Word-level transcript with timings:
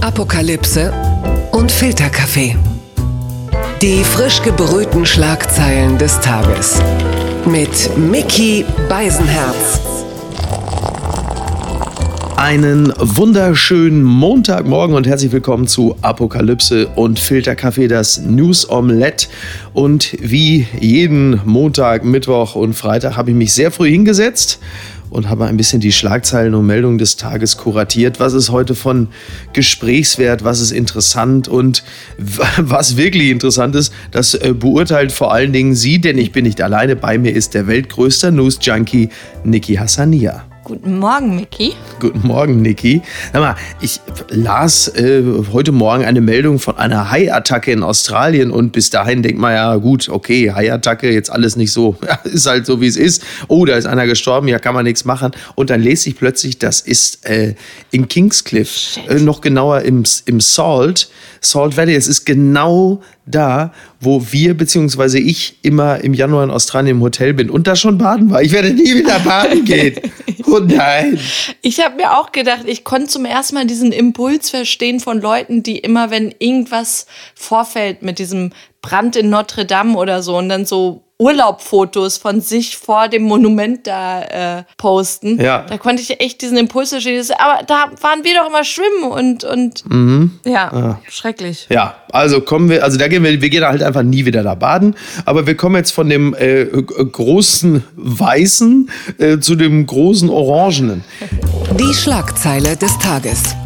Apokalypse 0.00 0.92
und 1.50 1.72
Filterkaffee. 1.72 2.56
Die 3.82 4.04
frisch 4.04 4.40
gebrühten 4.42 5.04
Schlagzeilen 5.04 5.98
des 5.98 6.20
Tages. 6.20 6.80
Mit 7.44 7.96
Mickey 7.98 8.64
Beisenherz. 8.88 9.80
Einen 12.36 12.92
wunderschönen 12.98 14.04
Montagmorgen 14.04 14.94
und 14.94 15.08
herzlich 15.08 15.32
willkommen 15.32 15.66
zu 15.66 15.96
Apokalypse 16.02 16.86
und 16.94 17.18
Filterkaffee, 17.18 17.88
das 17.88 18.20
News 18.20 18.70
Omelette. 18.70 19.26
Und 19.72 20.16
wie 20.20 20.68
jeden 20.78 21.40
Montag, 21.44 22.04
Mittwoch 22.04 22.54
und 22.54 22.74
Freitag 22.74 23.16
habe 23.16 23.30
ich 23.30 23.36
mich 23.36 23.52
sehr 23.52 23.72
früh 23.72 23.90
hingesetzt 23.90 24.60
und 25.10 25.28
habe 25.28 25.46
ein 25.46 25.56
bisschen 25.56 25.80
die 25.80 25.92
Schlagzeilen 25.92 26.54
und 26.54 26.66
Meldungen 26.66 26.98
des 26.98 27.16
Tages 27.16 27.56
kuratiert. 27.56 28.20
Was 28.20 28.32
ist 28.32 28.50
heute 28.50 28.74
von 28.74 29.08
Gesprächswert, 29.52 30.44
was 30.44 30.60
ist 30.60 30.72
interessant 30.72 31.48
und 31.48 31.84
was 32.58 32.96
wirklich 32.96 33.30
interessant 33.30 33.74
ist, 33.74 33.92
das 34.10 34.34
äh, 34.34 34.54
beurteilt 34.58 35.12
vor 35.12 35.32
allen 35.32 35.52
Dingen 35.52 35.74
Sie, 35.74 36.00
denn 36.00 36.18
ich 36.18 36.32
bin 36.32 36.44
nicht 36.44 36.60
alleine. 36.60 36.96
Bei 36.96 37.18
mir 37.18 37.32
ist 37.32 37.54
der 37.54 37.66
weltgrößte 37.66 38.32
News-Junkie 38.32 39.10
Niki 39.44 39.74
Hassania. 39.74 40.47
Guten 40.68 40.98
Morgen, 40.98 41.34
Micky. 41.34 41.72
Guten 41.98 42.26
Morgen, 42.26 42.60
Niki. 42.60 43.00
Sag 43.32 43.40
mal, 43.40 43.56
ich 43.80 44.02
las 44.28 44.86
äh, 44.88 45.22
heute 45.50 45.72
Morgen 45.72 46.04
eine 46.04 46.20
Meldung 46.20 46.58
von 46.58 46.76
einer 46.76 47.10
Haiattacke 47.10 47.72
in 47.72 47.82
Australien 47.82 48.50
und 48.50 48.72
bis 48.72 48.90
dahin 48.90 49.22
denkt 49.22 49.38
man 49.38 49.54
ja, 49.54 49.76
gut, 49.76 50.10
okay, 50.10 50.52
Haiattacke, 50.52 51.10
jetzt 51.10 51.32
alles 51.32 51.56
nicht 51.56 51.72
so, 51.72 51.96
ja, 52.06 52.16
ist 52.24 52.46
halt 52.46 52.66
so, 52.66 52.82
wie 52.82 52.86
es 52.86 52.98
ist. 52.98 53.24
Oh, 53.48 53.64
da 53.64 53.76
ist 53.76 53.86
einer 53.86 54.06
gestorben, 54.06 54.46
ja, 54.46 54.58
kann 54.58 54.74
man 54.74 54.84
nichts 54.84 55.06
machen. 55.06 55.32
Und 55.54 55.70
dann 55.70 55.80
lese 55.80 56.10
ich 56.10 56.18
plötzlich, 56.18 56.58
das 56.58 56.82
ist 56.82 57.24
äh, 57.24 57.54
in 57.90 58.06
Kingscliff, 58.06 58.98
äh, 59.08 59.14
noch 59.14 59.40
genauer 59.40 59.80
im, 59.80 60.02
im 60.26 60.40
Salt, 60.40 61.08
Salt 61.40 61.78
Valley. 61.78 61.94
Es 61.94 62.08
ist 62.08 62.26
genau 62.26 63.00
da, 63.24 63.72
wo 64.00 64.22
wir 64.32 64.54
bzw. 64.54 65.18
ich 65.18 65.60
immer 65.62 66.04
im 66.04 66.12
Januar 66.12 66.44
in 66.44 66.50
Australien 66.50 66.96
im 66.96 67.02
Hotel 67.02 67.32
bin 67.32 67.48
und 67.48 67.66
da 67.66 67.74
schon 67.74 67.96
baden 67.96 68.28
war. 68.28 68.42
Ich 68.42 68.52
werde 68.52 68.68
nie 68.70 68.94
wieder 68.96 69.18
baden 69.20 69.64
gehen. 69.64 69.94
Oh 70.50 70.60
nein. 70.60 71.20
Ich 71.60 71.80
habe 71.80 71.96
mir 71.96 72.16
auch 72.16 72.32
gedacht, 72.32 72.62
ich 72.66 72.84
konnte 72.84 73.08
zum 73.08 73.24
ersten 73.26 73.54
Mal 73.54 73.66
diesen 73.66 73.92
Impuls 73.92 74.48
verstehen 74.48 74.98
von 74.98 75.20
Leuten, 75.20 75.62
die 75.62 75.78
immer, 75.78 76.10
wenn 76.10 76.34
irgendwas 76.38 77.06
vorfällt 77.34 78.02
mit 78.02 78.18
diesem 78.18 78.52
Brand 78.82 79.16
in 79.16 79.30
Notre 79.30 79.64
Dame 79.66 79.96
oder 79.96 80.22
so 80.22 80.36
und 80.38 80.48
dann 80.48 80.64
so 80.66 81.02
Urlaubfotos 81.20 82.16
von 82.16 82.40
sich 82.40 82.76
vor 82.76 83.08
dem 83.08 83.22
Monument 83.24 83.84
da 83.88 84.58
äh, 84.58 84.62
posten. 84.76 85.40
Ja. 85.40 85.62
Da 85.68 85.76
konnte 85.76 86.00
ich 86.00 86.20
echt 86.20 86.40
diesen 86.42 86.56
Impuls 86.56 86.90
verstehen. 86.90 87.24
Aber 87.40 87.64
da 87.64 87.86
waren 88.00 88.22
wir 88.22 88.36
doch 88.36 88.48
immer 88.48 88.62
schwimmen 88.62 89.10
und, 89.10 89.42
und 89.42 89.84
Mhm. 89.90 90.38
ja, 90.44 90.70
Ja. 90.72 91.00
schrecklich. 91.08 91.66
Ja, 91.70 91.96
also 92.12 92.40
kommen 92.40 92.70
wir, 92.70 92.84
also 92.84 92.98
da 92.98 93.08
gehen 93.08 93.24
wir, 93.24 93.42
wir 93.42 93.50
gehen 93.50 93.64
halt 93.64 93.82
einfach 93.82 94.04
nie 94.04 94.26
wieder 94.26 94.44
da 94.44 94.54
baden. 94.54 94.94
Aber 95.24 95.44
wir 95.48 95.56
kommen 95.56 95.74
jetzt 95.74 95.90
von 95.90 96.08
dem 96.08 96.34
äh, 96.38 96.66
großen 96.66 97.82
Weißen 97.96 98.88
äh, 99.18 99.38
zu 99.40 99.56
dem 99.56 99.86
großen 99.86 100.30
Orangenen. 100.30 101.02
Die 101.80 101.94
Schlagzeile 101.94 102.76
des 102.76 102.96
Tages. 102.98 103.56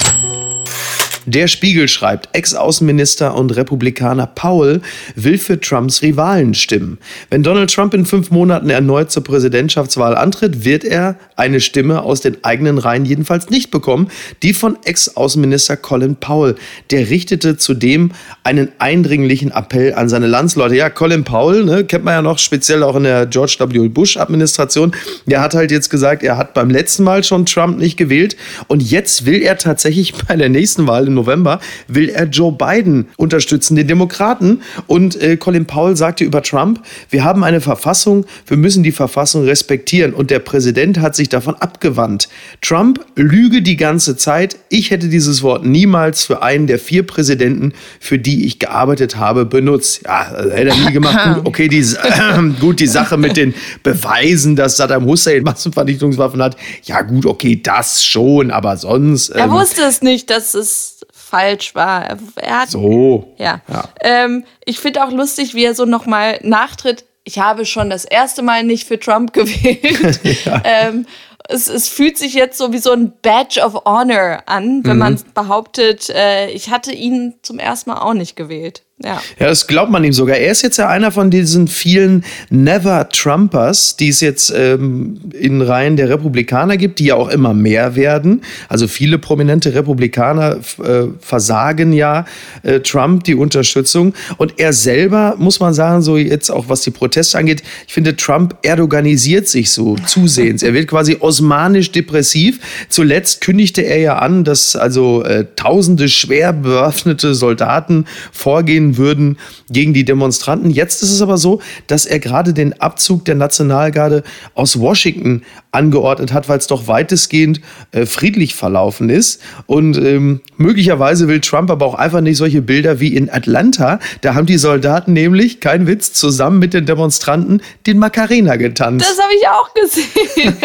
Der 1.26 1.46
Spiegel 1.46 1.86
schreibt, 1.86 2.30
Ex-Außenminister 2.32 3.34
und 3.36 3.54
Republikaner 3.54 4.26
Powell 4.26 4.80
will 5.14 5.38
für 5.38 5.60
Trumps 5.60 6.02
Rivalen 6.02 6.54
stimmen. 6.54 6.98
Wenn 7.30 7.44
Donald 7.44 7.72
Trump 7.72 7.94
in 7.94 8.06
fünf 8.06 8.32
Monaten 8.32 8.70
erneut 8.70 9.12
zur 9.12 9.22
Präsidentschaftswahl 9.22 10.16
antritt, 10.16 10.64
wird 10.64 10.82
er 10.82 11.16
eine 11.36 11.60
Stimme 11.60 12.02
aus 12.02 12.22
den 12.22 12.42
eigenen 12.42 12.78
Reihen 12.78 13.04
jedenfalls 13.04 13.50
nicht 13.50 13.70
bekommen, 13.70 14.08
die 14.42 14.52
von 14.52 14.76
Ex-Außenminister 14.84 15.76
Colin 15.76 16.16
Powell. 16.16 16.56
Der 16.90 17.08
richtete 17.08 17.56
zudem 17.56 18.10
einen 18.42 18.72
eindringlichen 18.78 19.52
Appell 19.52 19.94
an 19.94 20.08
seine 20.08 20.26
Landsleute. 20.26 20.74
Ja, 20.74 20.90
Colin 20.90 21.22
Powell, 21.22 21.64
ne, 21.64 21.84
kennt 21.84 22.04
man 22.04 22.14
ja 22.14 22.22
noch, 22.22 22.40
speziell 22.40 22.82
auch 22.82 22.96
in 22.96 23.04
der 23.04 23.26
George 23.26 23.56
W. 23.60 23.88
Bush-Administration, 23.88 24.92
der 25.26 25.40
hat 25.40 25.54
halt 25.54 25.70
jetzt 25.70 25.88
gesagt, 25.88 26.24
er 26.24 26.36
hat 26.36 26.52
beim 26.52 26.70
letzten 26.70 27.04
Mal 27.04 27.22
schon 27.22 27.46
Trump 27.46 27.78
nicht 27.78 27.96
gewählt 27.96 28.36
und 28.66 28.82
jetzt 28.82 29.24
will 29.24 29.40
er 29.40 29.56
tatsächlich 29.56 30.14
bei 30.28 30.34
der 30.34 30.48
nächsten 30.48 30.88
Wahl 30.88 31.11
im 31.12 31.14
November, 31.14 31.60
will 31.88 32.08
er 32.08 32.24
Joe 32.24 32.52
Biden 32.52 33.08
unterstützen, 33.16 33.76
den 33.76 33.86
Demokraten. 33.86 34.62
Und 34.86 35.20
äh, 35.20 35.36
Colin 35.36 35.66
Powell 35.66 35.96
sagte 35.96 36.24
über 36.24 36.42
Trump, 36.42 36.80
wir 37.10 37.24
haben 37.24 37.44
eine 37.44 37.60
Verfassung, 37.60 38.24
wir 38.46 38.56
müssen 38.56 38.82
die 38.82 38.92
Verfassung 38.92 39.44
respektieren. 39.44 40.12
Und 40.14 40.30
der 40.30 40.40
Präsident 40.40 40.98
hat 41.00 41.14
sich 41.14 41.28
davon 41.28 41.54
abgewandt. 41.54 42.28
Trump 42.60 43.04
lüge 43.14 43.62
die 43.62 43.76
ganze 43.76 44.16
Zeit. 44.16 44.56
Ich 44.68 44.90
hätte 44.90 45.08
dieses 45.08 45.42
Wort 45.42 45.64
niemals 45.64 46.24
für 46.24 46.42
einen 46.42 46.66
der 46.66 46.78
vier 46.78 47.06
Präsidenten, 47.06 47.72
für 48.00 48.18
die 48.18 48.46
ich 48.46 48.58
gearbeitet 48.58 49.16
habe, 49.16 49.44
benutzt. 49.44 50.02
Ja, 50.04 50.32
äh, 50.34 50.50
hätte 50.50 50.70
er 50.70 50.76
nie 50.76 50.92
gemacht. 50.92 51.36
Gut, 51.36 51.42
okay, 51.46 51.68
die, 51.68 51.82
gut, 52.60 52.80
die 52.80 52.86
Sache 52.86 53.16
mit 53.16 53.36
den 53.36 53.54
Beweisen, 53.82 54.56
dass 54.56 54.76
Saddam 54.76 55.04
Hussein 55.04 55.42
Massenvernichtungswaffen 55.44 56.42
hat. 56.42 56.56
Ja, 56.84 57.02
gut, 57.02 57.26
okay, 57.26 57.60
das 57.62 58.04
schon, 58.04 58.50
aber 58.50 58.76
sonst. 58.76 59.30
Er 59.30 59.44
ähm, 59.44 59.50
wusste 59.50 59.82
es 59.82 60.02
nicht, 60.02 60.30
dass 60.30 60.54
es 60.54 61.01
falsch 61.32 61.74
war. 61.74 62.04
Er- 62.04 62.18
Er 62.36 62.60
hat 62.60 62.70
so. 62.70 63.32
Ja. 63.38 63.60
Ja. 63.68 63.84
Ähm, 64.02 64.44
ich 64.66 64.78
finde 64.78 65.02
auch 65.04 65.10
lustig, 65.10 65.54
wie 65.54 65.64
er 65.64 65.74
so 65.74 65.84
nochmal 65.86 66.38
nachtritt. 66.42 67.04
Ich 67.24 67.38
habe 67.38 67.64
schon 67.64 67.88
das 67.88 68.04
erste 68.04 68.42
Mal 68.42 68.64
nicht 68.64 68.86
für 68.86 68.98
Trump 69.00 69.32
gewählt. 69.38 70.20
ähm, 70.64 71.06
es, 71.48 71.68
es 71.68 71.88
fühlt 71.88 72.18
sich 72.18 72.34
jetzt 72.34 72.58
so 72.58 72.72
wie 72.72 72.78
so 72.78 72.92
ein 72.92 73.12
Badge 73.22 73.60
of 73.64 73.74
Honor 73.84 74.42
an, 74.46 74.84
wenn 74.84 74.98
man 74.98 75.20
behauptet, 75.34 76.08
äh, 76.10 76.48
ich 76.50 76.70
hatte 76.70 76.92
ihn 76.92 77.34
zum 77.42 77.58
ersten 77.58 77.90
Mal 77.90 77.98
auch 78.00 78.14
nicht 78.14 78.36
gewählt. 78.36 78.82
Ja. 79.04 79.20
Ja, 79.38 79.46
das 79.46 79.66
glaubt 79.66 79.90
man 79.90 80.04
ihm 80.04 80.12
sogar. 80.12 80.36
Er 80.36 80.52
ist 80.52 80.62
jetzt 80.62 80.76
ja 80.76 80.88
einer 80.88 81.10
von 81.10 81.30
diesen 81.30 81.68
vielen 81.68 82.24
Never-Trumpers, 82.50 83.96
die 83.96 84.08
es 84.08 84.20
jetzt 84.20 84.52
ähm, 84.56 85.20
in 85.32 85.60
Reihen 85.60 85.96
der 85.96 86.08
Republikaner 86.08 86.76
gibt, 86.76 86.98
die 86.98 87.06
ja 87.06 87.14
auch 87.16 87.28
immer 87.28 87.54
mehr 87.54 87.96
werden. 87.96 88.42
Also 88.68 88.86
viele 88.86 89.18
prominente 89.18 89.74
Republikaner 89.74 90.58
äh, 90.82 91.08
versagen 91.20 91.92
ja 91.92 92.24
äh, 92.62 92.80
Trump 92.80 93.24
die 93.24 93.34
Unterstützung. 93.34 94.14
Und 94.36 94.58
er 94.58 94.72
selber, 94.72 95.34
muss 95.38 95.58
man 95.60 95.74
sagen, 95.74 96.02
so 96.02 96.16
jetzt 96.16 96.50
auch 96.50 96.68
was 96.68 96.82
die 96.82 96.90
Proteste 96.90 97.38
angeht, 97.38 97.62
ich 97.86 97.94
finde, 97.94 98.16
Trump 98.16 98.56
erdoganisiert 98.62 99.48
sich 99.48 99.70
so 99.70 99.96
zusehends. 100.06 100.62
Er 100.62 100.74
wird 100.74 100.88
quasi 100.88 101.16
osmanisch-depressiv. 101.18 102.60
Zuletzt 102.88 103.40
kündigte 103.40 103.82
er 103.82 103.98
ja 103.98 104.18
an, 104.18 104.44
dass 104.44 104.76
also 104.76 105.24
äh, 105.24 105.46
tausende 105.56 106.08
schwer 106.08 106.52
bewaffnete 106.52 107.34
Soldaten 107.34 108.06
vorgehen 108.32 108.91
würden 108.96 109.38
gegen 109.70 109.94
die 109.94 110.04
Demonstranten. 110.04 110.70
Jetzt 110.70 111.02
ist 111.02 111.10
es 111.10 111.22
aber 111.22 111.38
so, 111.38 111.60
dass 111.86 112.06
er 112.06 112.18
gerade 112.18 112.52
den 112.54 112.80
Abzug 112.80 113.24
der 113.24 113.34
Nationalgarde 113.34 114.22
aus 114.54 114.78
Washington 114.78 115.42
angeordnet 115.70 116.32
hat, 116.32 116.48
weil 116.48 116.58
es 116.58 116.66
doch 116.66 116.86
weitestgehend 116.86 117.60
äh, 117.92 118.06
friedlich 118.06 118.54
verlaufen 118.54 119.08
ist. 119.08 119.40
Und 119.66 119.96
ähm, 119.96 120.40
möglicherweise 120.62 121.28
will 121.28 121.40
Trump 121.40 121.70
aber 121.70 121.86
auch 121.86 121.94
einfach 121.94 122.20
nicht 122.20 122.36
solche 122.36 122.62
Bilder 122.62 123.00
wie 123.00 123.14
in 123.14 123.30
Atlanta. 123.30 123.98
Da 124.20 124.34
haben 124.34 124.46
die 124.46 124.58
Soldaten 124.58 125.12
nämlich, 125.12 125.60
kein 125.60 125.86
Witz, 125.86 126.12
zusammen 126.12 126.58
mit 126.58 126.74
den 126.74 126.86
Demonstranten 126.86 127.62
den 127.86 127.98
Macarena 127.98 128.56
getanzt. 128.56 129.06
Das 129.06 129.18
habe 129.22 129.34
ich 129.34 129.48
auch 129.48 129.74
gesehen. 129.74 130.56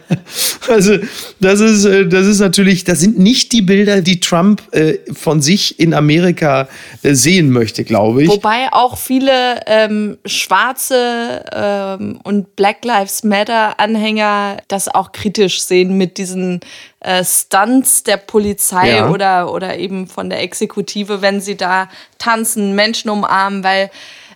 Also, 0.68 0.98
das 1.40 1.60
ist, 1.60 1.84
äh, 1.84 2.06
das 2.06 2.26
ist 2.26 2.38
natürlich, 2.38 2.84
das 2.84 3.00
sind 3.00 3.18
nicht 3.18 3.52
die 3.52 3.62
Bilder, 3.62 4.02
die 4.02 4.20
Trump 4.20 4.62
äh, 4.72 4.98
von 5.12 5.42
sich 5.42 5.80
in 5.80 5.94
Amerika 5.94 6.68
äh, 7.02 7.14
sehen 7.14 7.50
möchte, 7.50 7.84
glaube 7.84 8.22
ich. 8.22 8.28
Wobei 8.28 8.68
auch 8.72 8.96
viele 8.96 9.60
ähm, 9.66 10.18
schwarze 10.24 11.44
ähm, 11.52 12.20
und 12.22 12.54
Black 12.56 12.84
Lives 12.84 13.24
Matter 13.24 13.80
Anhänger 13.80 14.58
das 14.68 14.88
auch 14.88 15.12
kritisch 15.12 15.62
sehen 15.62 15.96
mit 15.96 16.18
diesen 16.18 16.60
äh, 17.00 17.24
Stunts 17.24 18.02
der 18.02 18.16
Polizei 18.18 18.96
Ja. 18.96 19.10
oder, 19.10 19.52
oder 19.52 19.78
eben 19.78 20.06
von 20.06 20.30
der 20.30 20.40
Exekutive, 20.42 21.22
wenn 21.22 21.40
sie 21.40 21.56
da 21.56 21.88
tanzen, 22.18 22.74
Menschen 22.74 23.10
umarmen, 23.10 23.64
weil 23.64 23.90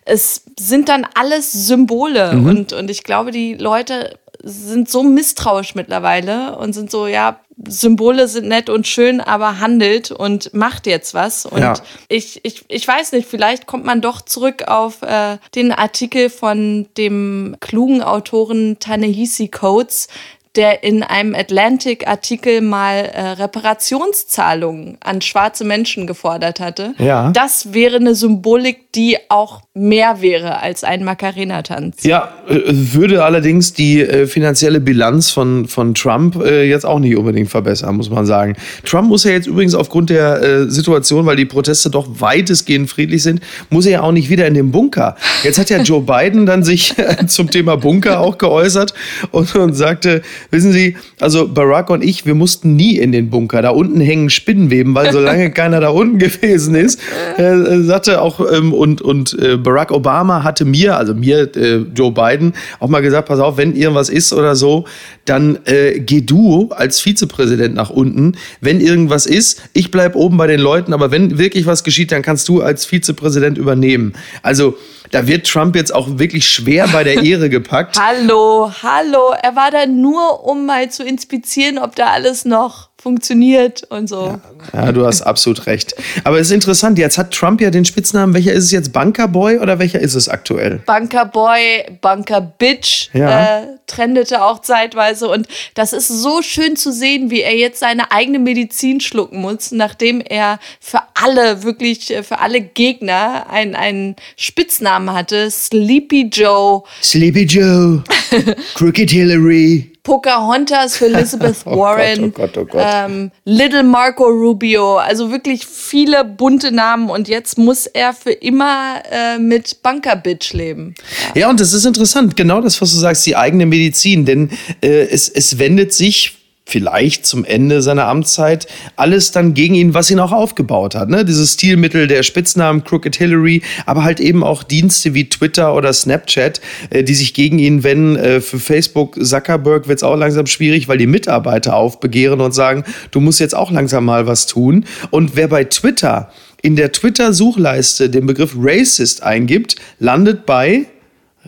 es 0.07 0.43
sind 0.59 0.89
dann 0.89 1.07
alles 1.15 1.53
Symbole 1.53 2.33
und, 2.33 2.73
und 2.75 2.91
ich 2.91 3.05
glaube, 3.05 3.31
die 3.31 3.55
Leute 3.55 4.19
sind 4.43 4.91
so 4.91 5.03
misstrauisch 5.03 5.75
mittlerweile 5.75 6.59
und 6.59 6.75
sind 6.75 6.91
so, 6.91 7.07
ja, 7.07 7.41
Symbole 7.67 8.29
sind 8.29 8.49
nett 8.49 8.69
und 8.69 8.87
schön, 8.87 9.21
aber 9.23 9.61
handelt 9.61 10.11
und 10.11 10.53
macht 10.53 10.87
jetzt 10.87 11.15
was. 11.15 11.47
Und 11.47 11.61
Ja. 11.63 11.75
ich, 12.09 12.41
ich, 12.45 12.65
ich 12.69 12.87
weiß 12.87 13.13
nicht, 13.13 13.27
vielleicht 13.29 13.67
kommt 13.67 13.85
man 13.87 14.01
doch 14.03 14.21
zurück 14.21 14.65
auf 14.67 15.01
äh, 15.03 15.39
den 15.55 15.71
Artikel 15.73 16.29
von 16.31 16.87
dem 16.99 17.57
klugen 17.61 18.03
Autoren 18.03 18.79
Tanehisi 18.81 19.49
Coates, 19.49 20.09
der 20.57 20.85
in 20.85 21.03
einem 21.03 21.35
Atlantic-Artikel 21.35 22.61
mal 22.61 23.11
äh, 23.13 23.21
Reparationszahlungen 23.31 24.99
an 25.03 25.21
schwarze 25.21 25.65
Menschen 25.65 26.07
gefordert 26.07 26.61
hatte. 26.61 26.95
Ja. 26.99 27.31
Das 27.33 27.75
wäre 27.75 27.97
eine 27.97 28.15
Symbolik, 28.15 28.93
die 28.93 29.19
auch 29.29 29.63
mehr 29.75 30.21
wäre 30.21 30.61
als 30.61 30.85
ein 30.85 31.03
Macarena-Tanz. 31.03 32.05
Ja, 32.05 32.33
äh, 32.49 32.61
würde 32.67 33.25
allerdings 33.25 33.73
die 33.73 34.01
äh, 34.01 34.27
finanzielle 34.29 34.81
Bilanz 34.81 35.33
von, 35.33 35.67
von 35.67 35.95
Trump 35.95 36.37
äh, 36.37 36.69
jetzt 36.69 36.87
auch 36.87 37.01
nicht 37.01 37.17
unbedingt 37.17 37.51
verbessern, 37.51 37.97
muss 37.97 38.09
man 38.09 38.25
sagen. 38.25 38.55
Trump 38.85 39.09
muss 39.09 39.25
ja 39.25 39.33
jetzt 39.33 39.49
übrigens 39.49 39.75
aufgrund 39.75 40.11
der 40.11 40.41
äh, 40.41 40.71
Situation, 40.71 41.27
weil 41.27 41.37
die 41.37 41.47
Proteste 41.47 41.91
doch 41.91 42.07
weitestgehend 42.21 42.89
friedlich 42.89 43.25
sind, 43.25 43.41
muss 43.71 43.87
er 43.87 43.93
ja 43.93 44.03
auch 44.03 44.13
nicht 44.13 44.29
wieder 44.31 44.47
in 44.47 44.55
den 44.55 44.71
Bunker. 44.71 45.17
Jetzt 45.43 45.59
hat 45.59 45.71
ja 45.71 45.79
Joe 45.83 46.03
Biden 46.03 46.47
dann 46.47 46.63
sich 46.63 46.95
zum 47.27 47.51
Thema 47.51 47.77
Bunker 47.77 48.21
auch 48.21 48.39
geäußert 48.39 48.95
und, 49.33 49.53
und 49.57 49.75
sagte, 49.75 50.23
wissen 50.51 50.73
Sie, 50.73 50.97
also 51.21 51.49
Barack 51.49 51.91
und 51.91 52.03
ich, 52.03 52.27
wir 52.27 52.35
mussten 52.35 52.77
nie 52.77 52.99
in 52.99 53.13
den 53.13 53.31
Bunker. 53.31 53.63
Da 53.63 53.71
unten 53.71 54.01
hängen 54.01 54.31
Spinnenweben, 54.31 54.95
weil 54.95 55.13
solange 55.13 55.51
keiner 55.53 55.81
da 55.81 55.89
unten 55.89 56.19
gewesen 56.19 56.75
ist, 56.75 57.01
äh, 57.37 57.83
sagte 57.83 58.21
auch, 58.21 58.41
ähm, 58.53 58.73
und, 58.73 59.03
und 59.03 59.39
äh, 59.41 59.57
Barack 59.57 59.91
Obama 59.91 60.43
hatte 60.43 60.65
mir, 60.65 60.97
also 60.97 61.15
mir, 61.15 61.55
äh, 61.57 61.85
Joe 61.95 62.13
Biden, 62.13 62.55
auch 62.81 62.89
mal 62.89 63.01
gesagt, 63.01 63.29
pass 63.29 63.41
auf, 63.41 63.57
wenn 63.57 63.75
irgendwas 63.75 64.09
ist 64.09 64.33
oder 64.33 64.57
so, 64.57 64.85
dann 65.25 65.59
äh, 65.65 66.01
geh 66.01 66.21
du 66.21 66.71
als 66.71 67.01
Vizepräsident 67.01 67.75
nach 67.75 67.91
unten. 67.91 68.37
Wenn 68.61 68.81
irgendwas 68.81 69.27
ist, 69.27 69.63
ich 69.73 69.91
bleib 69.91 70.15
oben 70.17 70.37
bei 70.37 70.47
den 70.47 70.61
Leuten, 70.61 70.93
aber 70.93 71.11
wenn 71.11 71.39
wirklich 71.39 71.67
was 71.67 71.85
geschieht, 71.85 72.13
dann 72.13 72.23
kannst 72.23 72.49
du 72.49 72.63
als 72.63 72.85
Vizepräsident 72.85 73.59
übernehmen. 73.59 74.13
Also 74.43 74.77
da 75.11 75.27
wird 75.27 75.47
Trump 75.47 75.77
jetzt 75.77 75.95
auch 75.95 76.19
wirklich 76.19 76.49
schwer 76.49 76.89
bei 76.89 77.05
der 77.05 77.23
Ehre 77.23 77.49
gepackt. 77.49 77.99
hallo, 78.01 78.73
hallo. 78.83 79.35
Er 79.43 79.55
war 79.57 79.71
da 79.71 79.87
nur, 79.87 80.45
um 80.45 80.67
mal 80.67 80.91
zu 80.91 81.05
inspizieren, 81.05 81.79
ob 81.79 81.95
da 81.95 82.09
alles 82.09 82.45
noch 82.45 82.89
funktioniert 83.05 83.85
und 83.91 84.09
so. 84.09 84.41
Ja, 84.73 84.91
du 84.91 85.05
hast 85.07 85.21
absolut 85.21 85.67
recht. 85.67 85.95
Aber 86.25 86.41
es 86.41 86.49
ist 86.49 86.53
interessant, 86.55 86.99
jetzt 86.99 87.19
hat 87.19 87.33
Trump 87.33 87.61
ja 87.61 87.71
den 87.71 87.85
Spitznamen, 87.85 88.33
welcher 88.35 88.53
ist 88.55 88.65
es 88.65 88.71
jetzt? 88.71 88.93
Bunkerboy 88.95 89.59
oder 89.59 89.79
welcher 89.79 90.01
ist 90.01 90.15
es 90.15 90.27
aktuell? 90.29 90.81
Bunker 90.87 91.27
Boy, 91.27 91.85
Bunker 92.01 92.41
Bitch 92.41 93.11
Ja. 93.13 93.59
äh, 93.61 93.67
trendete 93.87 94.43
auch 94.43 94.63
zeitweise. 94.63 95.29
Und 95.29 95.47
das 95.75 95.93
ist 95.93 96.09
so 96.09 96.41
schön 96.41 96.77
zu 96.77 96.93
sehen, 96.93 97.31
wie 97.31 97.43
er 97.43 97.55
jetzt 97.55 97.79
seine 97.81 98.11
eigene 98.11 98.39
Medizin 98.39 99.01
schlucken 99.01 99.41
muss, 99.43 99.71
nachdem 99.71 100.23
er 100.23 100.59
für 100.81 101.03
alle, 101.23 101.63
wirklich 101.63 102.11
äh, 102.11 102.23
für 102.23 102.39
alle 102.39 102.63
Gegner 102.63 103.47
einen, 103.51 103.75
einen 103.75 104.17
Spitznamen 104.37 105.13
hatte. 105.15 105.51
Sleepy 105.51 106.31
Joe, 106.33 106.83
Sleepy 107.03 107.43
Joe, 107.45 108.03
Crooked 108.75 109.11
Hillary. 109.11 109.91
Pocahontas 110.05 110.97
für 110.99 111.07
Elizabeth 111.13 111.67
Warren, 111.67 112.27
oh 112.27 112.29
Gott, 112.29 112.57
oh 112.57 112.65
Gott. 112.65 112.87
Ähm, 112.87 113.33
Little 113.45 113.83
Marco 113.83 114.25
Rubio. 114.25 114.99
Also 114.99 115.33
wirklich 115.33 115.67
viele 115.67 116.25
bunte 116.25 116.71
Namen. 116.71 117.11
Und 117.11 117.27
jetzt 117.27 117.59
muss 117.59 117.87
er 117.87 118.13
für 118.13 118.33
immer 118.33 119.03
äh, 119.11 119.39
mit 119.39 119.83
Bunker 119.83 120.15
Bitch 120.15 120.53
leben. 120.53 120.95
Ja, 121.35 121.51
und 121.51 121.59
das 121.59 121.73
ist 121.73 121.85
interessant, 121.85 122.37
genau 122.37 122.61
das, 122.61 122.81
was 122.81 122.93
du 122.93 122.99
sagst, 122.99 123.27
die 123.27 123.35
eigene 123.35 123.67
Medizin, 123.67 124.25
denn 124.25 124.51
äh, 124.83 125.09
es, 125.09 125.29
es 125.29 125.59
wendet 125.59 125.93
sich 125.93 126.44
vielleicht 126.67 127.27
zum 127.27 127.45
Ende 127.45 127.83
seiner 127.83 128.07
Amtszeit 128.07 128.67
alles 128.97 129.33
dann 129.33 129.55
gegen 129.55 129.75
ihn, 129.75 129.95
was 129.95 130.11
ihn 130.11 130.19
auch 130.19 130.33
aufgebaut 130.33 130.95
hat. 130.95 131.11
Ne? 131.11 131.25
Dieses 131.25 131.55
Stilmittel 131.55 132.07
der 132.07 132.23
Spitznamen 132.23 132.85
Crooked 132.85 133.17
Hillary, 133.17 133.63
aber 133.85 134.03
halt 134.03 134.19
eben 134.19 134.43
auch 134.43 134.63
Dienste 134.63 135.15
wie 135.15 135.29
Twitter 135.29 135.75
oder 135.75 135.93
Snapchat, 135.93 136.61
äh, 136.91 137.05
die 137.05 137.15
sich 137.15 137.35
gegen 137.35 137.59
ihn 137.59 137.83
wenden. 137.83 138.17
Äh, 138.17 138.41
für 138.41 138.59
Facebook 138.59 139.23
Zuckerberg 139.23 139.89
wird 139.89 139.99
es 139.99 140.03
auch 140.03 140.17
langsam 140.17 140.47
schwierig, 140.47 140.89
weil 140.89 140.99
die 140.99 141.07
Mitarbeiter 141.07 141.77
aufbegehren 141.77 142.41
und 142.41 142.53
sagen, 142.53 142.85
du 143.11 143.21
musst 143.21 143.41
jetzt 143.41 143.55
auch 143.55 143.71
langsam 143.71 144.07
mal 144.07 144.27
was 144.27 144.47
tun. 144.47 144.87
Und 145.11 145.37
wer 145.37 145.49
bei 145.49 145.65
Twitter 145.65 146.31
in 146.63 146.77
der 146.77 146.93
Twitter-Suchleiste 146.93 148.09
den 148.09 148.25
Begriff 148.25 148.55
Racist 148.59 149.23
eingibt, 149.23 149.77
landet 149.99 150.47
bei 150.47 150.87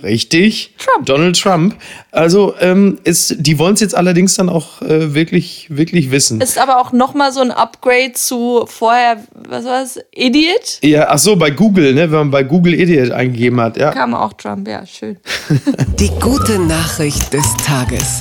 Richtig. 0.03 0.75
Trump. 0.79 1.07
Donald 1.07 1.41
Trump. 1.41 1.77
Also 2.11 2.55
ähm, 2.61 2.99
ist, 3.05 3.37
die 3.39 3.59
wollen 3.59 3.75
es 3.75 3.81
jetzt 3.81 3.95
allerdings 3.95 4.35
dann 4.35 4.49
auch 4.49 4.83
äh, 4.83 5.15
wirklich, 5.15 5.69
wirklich 5.71 6.11
wissen. 6.11 6.41
Ist 6.41 6.59
aber 6.59 6.81
auch 6.81 6.93
nochmal 6.93 7.33
so 7.33 7.41
ein 7.41 7.51
Upgrade 7.51 8.13
zu 8.13 8.67
vorher, 8.67 9.19
was 9.35 9.65
war 9.65 9.81
das? 9.81 9.99
Idiot? 10.15 10.79
ja, 10.83 11.07
ach 11.09 11.19
so, 11.19 11.37
bei 11.37 11.51
Google, 11.51 11.95
ne, 11.95 12.11
wenn 12.11 12.19
man 12.19 12.31
bei 12.31 12.43
Google 12.43 12.75
Idiot 12.75 13.11
eingegeben 13.11 13.61
hat, 13.61 13.77
ja. 13.77 13.91
Kam 13.91 14.15
auch 14.15 14.35
Trump, 14.35 14.69
ja, 14.69 14.85
schön. 14.87 15.17
Die 15.99 16.11
gute 16.21 16.59
Nachricht 16.59 17.33
des 17.33 17.55
Tages. 17.65 18.21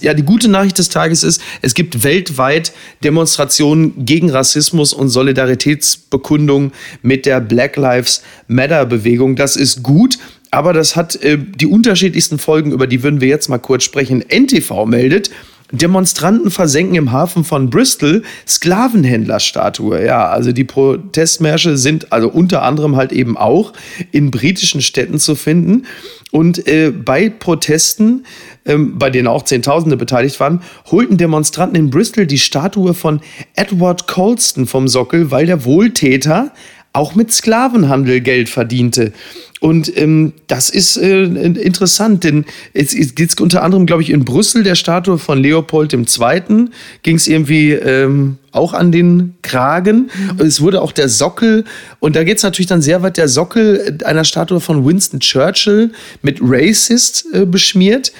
Ja, 0.00 0.14
die 0.14 0.22
gute 0.22 0.48
Nachricht 0.48 0.78
des 0.78 0.90
Tages 0.90 1.24
ist, 1.24 1.42
es 1.60 1.74
gibt 1.74 2.04
weltweit 2.04 2.72
Demonstrationen 3.02 4.04
gegen 4.04 4.30
Rassismus 4.30 4.92
und 4.92 5.08
Solidaritätsbekundungen 5.08 6.72
mit 7.02 7.26
der 7.26 7.40
Black 7.40 7.76
Lives 7.76 8.22
Matter 8.46 8.86
Bewegung. 8.86 9.34
Das 9.34 9.56
ist 9.56 9.82
gut. 9.82 10.18
Aber 10.50 10.72
das 10.72 10.96
hat 10.96 11.16
äh, 11.22 11.38
die 11.38 11.66
unterschiedlichsten 11.66 12.38
Folgen, 12.38 12.72
über 12.72 12.86
die 12.86 13.02
würden 13.02 13.20
wir 13.20 13.28
jetzt 13.28 13.48
mal 13.48 13.58
kurz 13.58 13.84
sprechen. 13.84 14.24
NTV 14.28 14.86
meldet, 14.86 15.30
Demonstranten 15.70 16.50
versenken 16.50 16.94
im 16.94 17.12
Hafen 17.12 17.44
von 17.44 17.68
Bristol 17.68 18.22
Sklavenhändlerstatue. 18.46 20.02
Ja, 20.04 20.28
also 20.28 20.52
die 20.52 20.64
Protestmärsche 20.64 21.76
sind 21.76 22.10
also 22.10 22.30
unter 22.30 22.62
anderem 22.62 22.96
halt 22.96 23.12
eben 23.12 23.36
auch 23.36 23.74
in 24.10 24.30
britischen 24.30 24.80
Städten 24.80 25.18
zu 25.18 25.34
finden. 25.34 25.84
Und 26.30 26.66
äh, 26.66 26.90
bei 26.90 27.28
Protesten, 27.28 28.24
ähm, 28.64 28.98
bei 28.98 29.10
denen 29.10 29.28
auch 29.28 29.42
Zehntausende 29.44 29.98
beteiligt 29.98 30.40
waren, 30.40 30.62
holten 30.90 31.18
Demonstranten 31.18 31.76
in 31.76 31.90
Bristol 31.90 32.26
die 32.26 32.38
Statue 32.38 32.94
von 32.94 33.20
Edward 33.54 34.06
Colston 34.06 34.66
vom 34.66 34.88
Sockel, 34.88 35.30
weil 35.30 35.46
der 35.46 35.64
Wohltäter 35.66 36.52
auch 36.94 37.14
mit 37.14 37.32
Sklavenhandel 37.32 38.20
Geld 38.20 38.48
verdiente. 38.48 39.12
Und 39.60 39.96
ähm, 39.96 40.32
das 40.46 40.70
ist 40.70 40.96
äh, 40.96 41.24
interessant, 41.24 42.24
denn 42.24 42.44
es, 42.74 42.94
es 42.94 43.14
geht 43.14 43.40
unter 43.40 43.62
anderem, 43.62 43.86
glaube 43.86 44.02
ich, 44.02 44.10
in 44.10 44.24
Brüssel 44.24 44.62
der 44.62 44.76
Statue 44.76 45.18
von 45.18 45.42
Leopold 45.42 45.92
II. 45.92 46.68
ging 47.02 47.16
es 47.16 47.26
irgendwie 47.26 47.72
ähm, 47.72 48.36
auch 48.52 48.72
an 48.72 48.92
den 48.92 49.34
Kragen. 49.42 50.10
Und 50.30 50.46
es 50.46 50.60
wurde 50.60 50.80
auch 50.80 50.92
der 50.92 51.08
Sockel, 51.08 51.64
und 51.98 52.14
da 52.14 52.24
geht 52.24 52.38
es 52.38 52.42
natürlich 52.44 52.68
dann 52.68 52.82
sehr 52.82 53.02
weit, 53.02 53.16
der 53.16 53.28
Sockel 53.28 53.98
einer 54.04 54.24
Statue 54.24 54.60
von 54.60 54.86
Winston 54.86 55.20
Churchill 55.20 55.92
mit 56.22 56.38
Racist 56.40 57.26
äh, 57.32 57.44
beschmiert. 57.44 58.12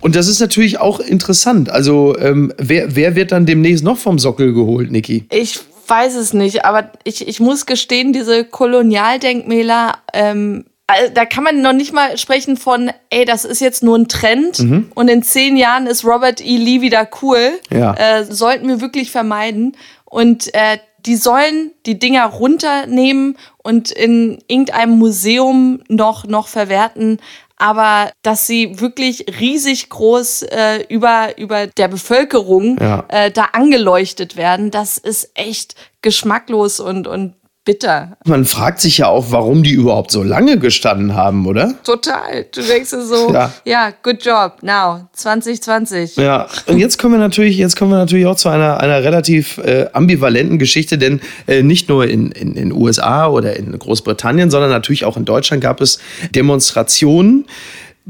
Und 0.00 0.16
das 0.16 0.28
ist 0.28 0.40
natürlich 0.40 0.78
auch 0.78 1.00
interessant. 1.00 1.70
Also, 1.70 2.16
ähm, 2.18 2.52
wer, 2.56 2.94
wer 2.94 3.16
wird 3.16 3.32
dann 3.32 3.46
demnächst 3.46 3.84
noch 3.84 3.98
vom 3.98 4.18
Sockel 4.18 4.54
geholt, 4.54 4.90
Niki? 4.90 5.24
Ich 5.30 5.58
weiß 5.88 6.14
es 6.16 6.32
nicht, 6.32 6.64
aber 6.64 6.92
ich, 7.04 7.26
ich 7.26 7.40
muss 7.40 7.66
gestehen, 7.66 8.12
diese 8.12 8.44
Kolonialdenkmäler, 8.44 9.98
ähm, 10.12 10.64
also 10.90 11.12
da 11.12 11.24
kann 11.26 11.44
man 11.44 11.60
noch 11.62 11.72
nicht 11.74 11.92
mal 11.92 12.16
sprechen 12.18 12.56
von, 12.56 12.90
ey, 13.10 13.24
das 13.24 13.44
ist 13.44 13.60
jetzt 13.60 13.82
nur 13.82 13.96
ein 13.96 14.08
Trend 14.08 14.58
und 14.94 15.08
in 15.08 15.22
zehn 15.22 15.56
Jahren 15.56 15.86
ist 15.86 16.04
Robert 16.04 16.40
E. 16.40 16.56
Lee 16.56 16.80
wieder 16.80 17.08
cool. 17.22 17.60
Ja. 17.70 17.94
Äh, 17.94 18.24
sollten 18.24 18.66
wir 18.68 18.80
wirklich 18.80 19.10
vermeiden. 19.12 19.76
Und 20.06 20.52
äh, 20.54 20.78
die 21.04 21.16
sollen 21.16 21.72
die 21.86 21.98
Dinger 21.98 22.24
runternehmen 22.26 23.36
und 23.58 23.90
in 23.90 24.38
irgendeinem 24.48 24.98
Museum 24.98 25.82
noch, 25.88 26.24
noch 26.24 26.48
verwerten. 26.48 27.18
Aber 27.60 28.10
dass 28.22 28.46
sie 28.46 28.80
wirklich 28.80 29.26
riesig 29.40 29.90
groß 29.90 30.42
äh, 30.44 30.84
über, 30.88 31.36
über 31.38 31.66
der 31.66 31.88
Bevölkerung 31.88 32.78
Ja. 32.80 33.04
äh, 33.08 33.30
da 33.30 33.48
angeleuchtet 33.52 34.36
werden, 34.36 34.70
das 34.70 34.96
ist 34.96 35.32
echt 35.34 35.74
geschmacklos 36.00 36.80
und, 36.80 37.06
und 37.06 37.34
bitter. 37.68 38.16
Man 38.24 38.46
fragt 38.46 38.80
sich 38.80 38.96
ja 38.96 39.08
auch, 39.08 39.26
warum 39.30 39.62
die 39.62 39.72
überhaupt 39.72 40.10
so 40.10 40.22
lange 40.22 40.58
gestanden 40.58 41.14
haben, 41.14 41.46
oder? 41.46 41.74
Total. 41.84 42.46
Du 42.50 42.62
denkst 42.62 42.88
dir 42.88 43.02
so, 43.02 43.30
Ja. 43.30 43.52
ja, 43.66 43.92
good 44.02 44.24
job, 44.24 44.54
now, 44.62 45.06
2020. 45.12 46.16
Ja, 46.16 46.46
und 46.64 46.78
jetzt 46.78 46.98
kommen 46.98 47.12
wir 47.12 47.18
natürlich, 47.18 47.58
jetzt 47.58 47.76
kommen 47.76 47.90
wir 47.90 47.98
natürlich 47.98 48.24
auch 48.24 48.36
zu 48.36 48.48
einer, 48.48 48.80
einer 48.80 49.02
relativ 49.04 49.58
äh, 49.58 49.84
ambivalenten 49.92 50.58
Geschichte, 50.58 50.96
denn 50.96 51.20
äh, 51.46 51.62
nicht 51.62 51.90
nur 51.90 52.06
in 52.08 52.32
in 52.32 52.54
in 52.54 52.72
USA 52.72 53.28
oder 53.28 53.54
in 53.56 53.78
Großbritannien, 53.78 54.50
sondern 54.50 54.70
natürlich 54.70 55.04
auch 55.04 55.18
in 55.18 55.26
Deutschland 55.26 55.62
gab 55.62 55.82
es 55.82 55.98
Demonstrationen, 56.34 57.44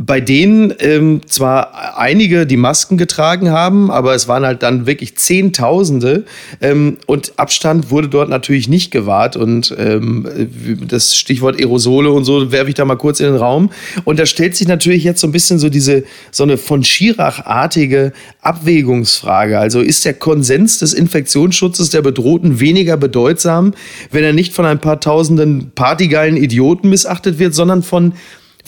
bei 0.00 0.20
denen 0.20 0.72
ähm, 0.78 1.22
zwar 1.26 1.98
einige 1.98 2.46
die 2.46 2.56
Masken 2.56 2.98
getragen 2.98 3.50
haben, 3.50 3.90
aber 3.90 4.14
es 4.14 4.28
waren 4.28 4.46
halt 4.46 4.62
dann 4.62 4.86
wirklich 4.86 5.16
Zehntausende. 5.16 6.24
Ähm, 6.60 6.98
und 7.06 7.32
Abstand 7.36 7.90
wurde 7.90 8.08
dort 8.08 8.28
natürlich 8.28 8.68
nicht 8.68 8.92
gewahrt. 8.92 9.34
Und 9.34 9.74
ähm, 9.76 10.48
das 10.86 11.16
Stichwort 11.16 11.58
Aerosole 11.58 12.12
und 12.12 12.22
so 12.22 12.52
werfe 12.52 12.68
ich 12.68 12.76
da 12.76 12.84
mal 12.84 12.94
kurz 12.94 13.18
in 13.18 13.26
den 13.26 13.34
Raum. 13.34 13.70
Und 14.04 14.20
da 14.20 14.26
stellt 14.26 14.54
sich 14.54 14.68
natürlich 14.68 15.02
jetzt 15.02 15.20
so 15.20 15.26
ein 15.26 15.32
bisschen 15.32 15.58
so 15.58 15.68
diese 15.68 16.04
so 16.30 16.44
eine 16.44 16.58
von 16.58 16.84
Schirach-artige 16.84 18.12
Abwägungsfrage. 18.40 19.58
Also 19.58 19.80
ist 19.80 20.04
der 20.04 20.14
Konsens 20.14 20.78
des 20.78 20.94
Infektionsschutzes 20.94 21.90
der 21.90 22.02
Bedrohten 22.02 22.60
weniger 22.60 22.96
bedeutsam, 22.96 23.74
wenn 24.12 24.22
er 24.22 24.32
nicht 24.32 24.54
von 24.54 24.64
ein 24.64 24.78
paar 24.78 25.00
tausenden 25.00 25.72
partygeilen 25.74 26.36
Idioten 26.36 26.88
missachtet 26.88 27.40
wird, 27.40 27.52
sondern 27.52 27.82
von 27.82 28.12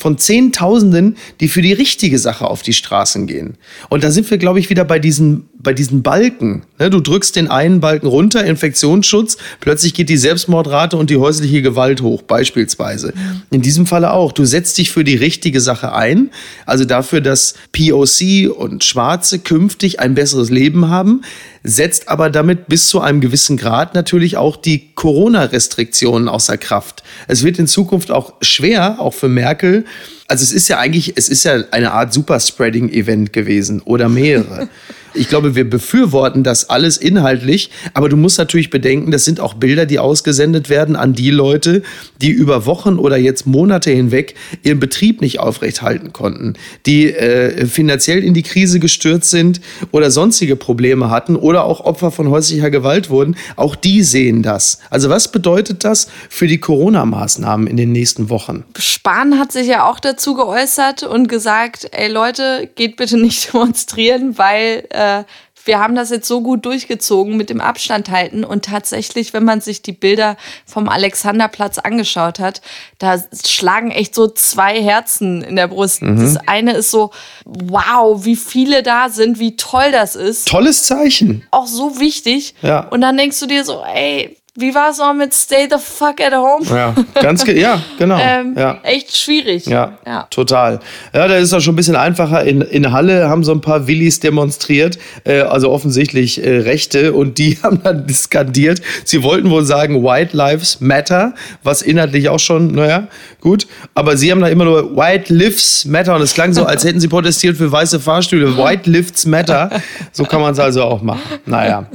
von 0.00 0.18
Zehntausenden, 0.18 1.16
die 1.40 1.48
für 1.48 1.62
die 1.62 1.72
richtige 1.72 2.18
Sache 2.18 2.46
auf 2.46 2.62
die 2.62 2.72
Straßen 2.72 3.26
gehen. 3.26 3.58
Und 3.88 4.02
da 4.02 4.10
sind 4.10 4.30
wir, 4.30 4.38
glaube 4.38 4.58
ich, 4.58 4.70
wieder 4.70 4.84
bei 4.84 4.98
diesen, 4.98 5.48
bei 5.58 5.74
diesen 5.74 6.02
Balken. 6.02 6.62
Ne, 6.78 6.90
du 6.90 7.00
drückst 7.00 7.36
den 7.36 7.48
einen 7.48 7.80
Balken 7.80 8.06
runter, 8.06 8.44
Infektionsschutz, 8.44 9.36
plötzlich 9.60 9.94
geht 9.94 10.08
die 10.08 10.16
Selbstmordrate 10.16 10.96
und 10.96 11.10
die 11.10 11.18
häusliche 11.18 11.62
Gewalt 11.62 12.00
hoch, 12.00 12.22
beispielsweise. 12.22 13.12
In 13.50 13.60
diesem 13.62 13.86
Falle 13.86 14.12
auch. 14.12 14.32
Du 14.32 14.44
setzt 14.44 14.78
dich 14.78 14.90
für 14.90 15.04
die 15.04 15.16
richtige 15.16 15.60
Sache 15.60 15.92
ein, 15.92 16.30
also 16.64 16.84
dafür, 16.84 17.20
dass 17.20 17.54
POC 17.72 18.50
und 18.56 18.84
Schwarze 18.84 19.38
künftig 19.38 20.00
ein 20.00 20.14
besseres 20.14 20.50
Leben 20.50 20.88
haben, 20.88 21.22
setzt 21.62 22.08
aber 22.08 22.30
damit 22.30 22.66
bis 22.68 22.88
zu 22.88 23.00
einem 23.00 23.20
gewissen 23.20 23.56
Grad 23.56 23.94
natürlich 23.94 24.36
auch 24.36 24.56
die 24.56 24.94
Corona-Restriktionen 24.94 26.28
außer 26.28 26.56
Kraft. 26.56 27.02
Es 27.28 27.44
wird 27.44 27.58
in 27.58 27.66
Zukunft 27.66 28.10
auch 28.10 28.34
schwer, 28.40 28.96
auch 28.98 29.14
für 29.14 29.28
Merkel, 29.28 29.84
also 30.30 30.44
es 30.44 30.52
ist 30.52 30.68
ja 30.68 30.78
eigentlich, 30.78 31.14
es 31.16 31.28
ist 31.28 31.42
ja 31.42 31.64
eine 31.72 31.90
Art 31.90 32.12
Superspreading-Event 32.12 33.32
gewesen 33.32 33.82
oder 33.82 34.08
mehrere. 34.08 34.68
Ich 35.14 35.28
glaube, 35.28 35.54
wir 35.54 35.68
befürworten 35.68 36.44
das 36.44 36.70
alles 36.70 36.96
inhaltlich, 36.96 37.70
aber 37.94 38.08
du 38.08 38.16
musst 38.16 38.38
natürlich 38.38 38.70
bedenken, 38.70 39.10
das 39.10 39.24
sind 39.24 39.40
auch 39.40 39.54
Bilder, 39.54 39.86
die 39.86 39.98
ausgesendet 39.98 40.70
werden 40.70 40.96
an 40.96 41.14
die 41.14 41.30
Leute, 41.30 41.82
die 42.20 42.30
über 42.30 42.66
Wochen 42.66 42.98
oder 42.98 43.16
jetzt 43.16 43.46
Monate 43.46 43.90
hinweg 43.90 44.34
ihren 44.62 44.78
Betrieb 44.78 45.20
nicht 45.20 45.40
aufrechthalten 45.40 46.12
konnten, 46.12 46.54
die 46.86 47.12
äh, 47.12 47.66
finanziell 47.66 48.22
in 48.22 48.34
die 48.34 48.42
Krise 48.42 48.78
gestürzt 48.78 49.30
sind 49.30 49.60
oder 49.90 50.10
sonstige 50.10 50.56
Probleme 50.56 51.10
hatten 51.10 51.36
oder 51.36 51.64
auch 51.64 51.80
Opfer 51.80 52.10
von 52.10 52.28
häuslicher 52.28 52.70
Gewalt 52.70 53.10
wurden. 53.10 53.36
Auch 53.56 53.74
die 53.74 54.02
sehen 54.02 54.42
das. 54.42 54.78
Also 54.90 55.10
was 55.10 55.32
bedeutet 55.32 55.84
das 55.84 56.08
für 56.28 56.46
die 56.46 56.58
Corona-Maßnahmen 56.58 57.66
in 57.66 57.76
den 57.76 57.92
nächsten 57.92 58.30
Wochen? 58.30 58.64
Spahn 58.78 59.38
hat 59.38 59.52
sich 59.52 59.66
ja 59.66 59.88
auch 59.88 59.98
dazu 60.00 60.34
geäußert 60.34 61.02
und 61.02 61.28
gesagt, 61.28 61.88
ey 61.92 62.08
Leute, 62.08 62.68
geht 62.74 62.96
bitte 62.96 63.16
nicht 63.16 63.52
demonstrieren, 63.52 64.38
weil 64.38 64.84
äh, 64.90 64.99
äh, 65.00 65.24
wir 65.64 65.78
haben 65.78 65.94
das 65.94 66.10
jetzt 66.10 66.26
so 66.26 66.40
gut 66.40 66.64
durchgezogen 66.64 67.36
mit 67.36 67.50
dem 67.50 67.60
Abstand 67.60 68.10
halten 68.10 68.44
und 68.44 68.64
tatsächlich, 68.64 69.32
wenn 69.32 69.44
man 69.44 69.60
sich 69.60 69.82
die 69.82 69.92
Bilder 69.92 70.36
vom 70.64 70.88
Alexanderplatz 70.88 71.78
angeschaut 71.78 72.38
hat, 72.38 72.62
da 72.98 73.22
schlagen 73.46 73.90
echt 73.90 74.14
so 74.14 74.28
zwei 74.28 74.82
Herzen 74.82 75.42
in 75.42 75.56
der 75.56 75.68
Brust. 75.68 76.02
Mhm. 76.02 76.20
Das 76.20 76.36
eine 76.48 76.72
ist 76.72 76.90
so, 76.90 77.10
wow, 77.44 78.24
wie 78.24 78.36
viele 78.36 78.82
da 78.82 79.08
sind, 79.08 79.38
wie 79.38 79.56
toll 79.56 79.92
das 79.92 80.16
ist. 80.16 80.48
Tolles 80.48 80.84
Zeichen. 80.84 81.46
Auch 81.50 81.66
so 81.66 82.00
wichtig. 82.00 82.54
Ja. 82.62 82.88
Und 82.88 83.02
dann 83.02 83.16
denkst 83.16 83.38
du 83.40 83.46
dir 83.46 83.64
so, 83.64 83.82
ey, 83.84 84.36
wie 84.60 84.74
war 84.74 84.90
es 84.90 85.00
auch 85.00 85.14
mit 85.14 85.32
Stay 85.34 85.68
the 85.70 85.76
fuck 85.78 86.20
at 86.20 86.32
home? 86.32 86.64
Ja, 86.68 86.94
ganz 87.14 87.44
ge 87.44 87.60
ja, 87.60 87.80
genau. 87.98 88.18
ähm, 88.22 88.54
ja. 88.56 88.78
Echt 88.82 89.16
schwierig. 89.16 89.66
Ja, 89.66 89.98
ja, 90.06 90.26
total. 90.30 90.80
Ja, 91.12 91.28
da 91.28 91.36
ist 91.36 91.52
es 91.52 91.64
schon 91.64 91.74
ein 91.74 91.76
bisschen 91.76 91.96
einfacher. 91.96 92.44
In, 92.44 92.60
in 92.60 92.92
Halle 92.92 93.28
haben 93.28 93.44
so 93.44 93.52
ein 93.52 93.60
paar 93.60 93.86
Willis 93.86 94.20
demonstriert, 94.20 94.98
äh, 95.24 95.40
also 95.40 95.70
offensichtlich 95.70 96.44
äh, 96.44 96.58
Rechte, 96.58 97.12
und 97.12 97.38
die 97.38 97.58
haben 97.62 97.82
dann 97.82 98.08
skandiert. 98.08 98.80
Sie 99.04 99.22
wollten 99.22 99.50
wohl 99.50 99.64
sagen 99.64 100.02
White 100.04 100.36
Lives 100.36 100.80
Matter, 100.80 101.34
was 101.62 101.82
inhaltlich 101.82 102.28
auch 102.28 102.40
schon, 102.40 102.72
naja, 102.72 103.08
gut. 103.40 103.66
Aber 103.94 104.16
sie 104.16 104.30
haben 104.30 104.40
da 104.40 104.48
immer 104.48 104.64
nur 104.64 104.96
White 104.96 105.32
Lives 105.32 105.84
Matter 105.84 106.14
und 106.14 106.22
es 106.22 106.34
klang 106.34 106.52
so, 106.52 106.64
als 106.64 106.84
hätten 106.84 107.00
sie 107.00 107.08
protestiert 107.08 107.56
für 107.56 107.70
weiße 107.70 108.00
Fahrstühle. 108.00 108.56
White 108.56 108.90
Lifts 108.90 109.26
Matter. 109.26 109.70
So 110.12 110.24
kann 110.24 110.40
man 110.40 110.52
es 110.52 110.58
also 110.58 110.82
auch 110.82 111.02
machen. 111.02 111.20
Naja. 111.46 111.86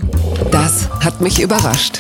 Das 0.52 0.90
hat 1.04 1.22
mich 1.22 1.42
überrascht. 1.42 2.00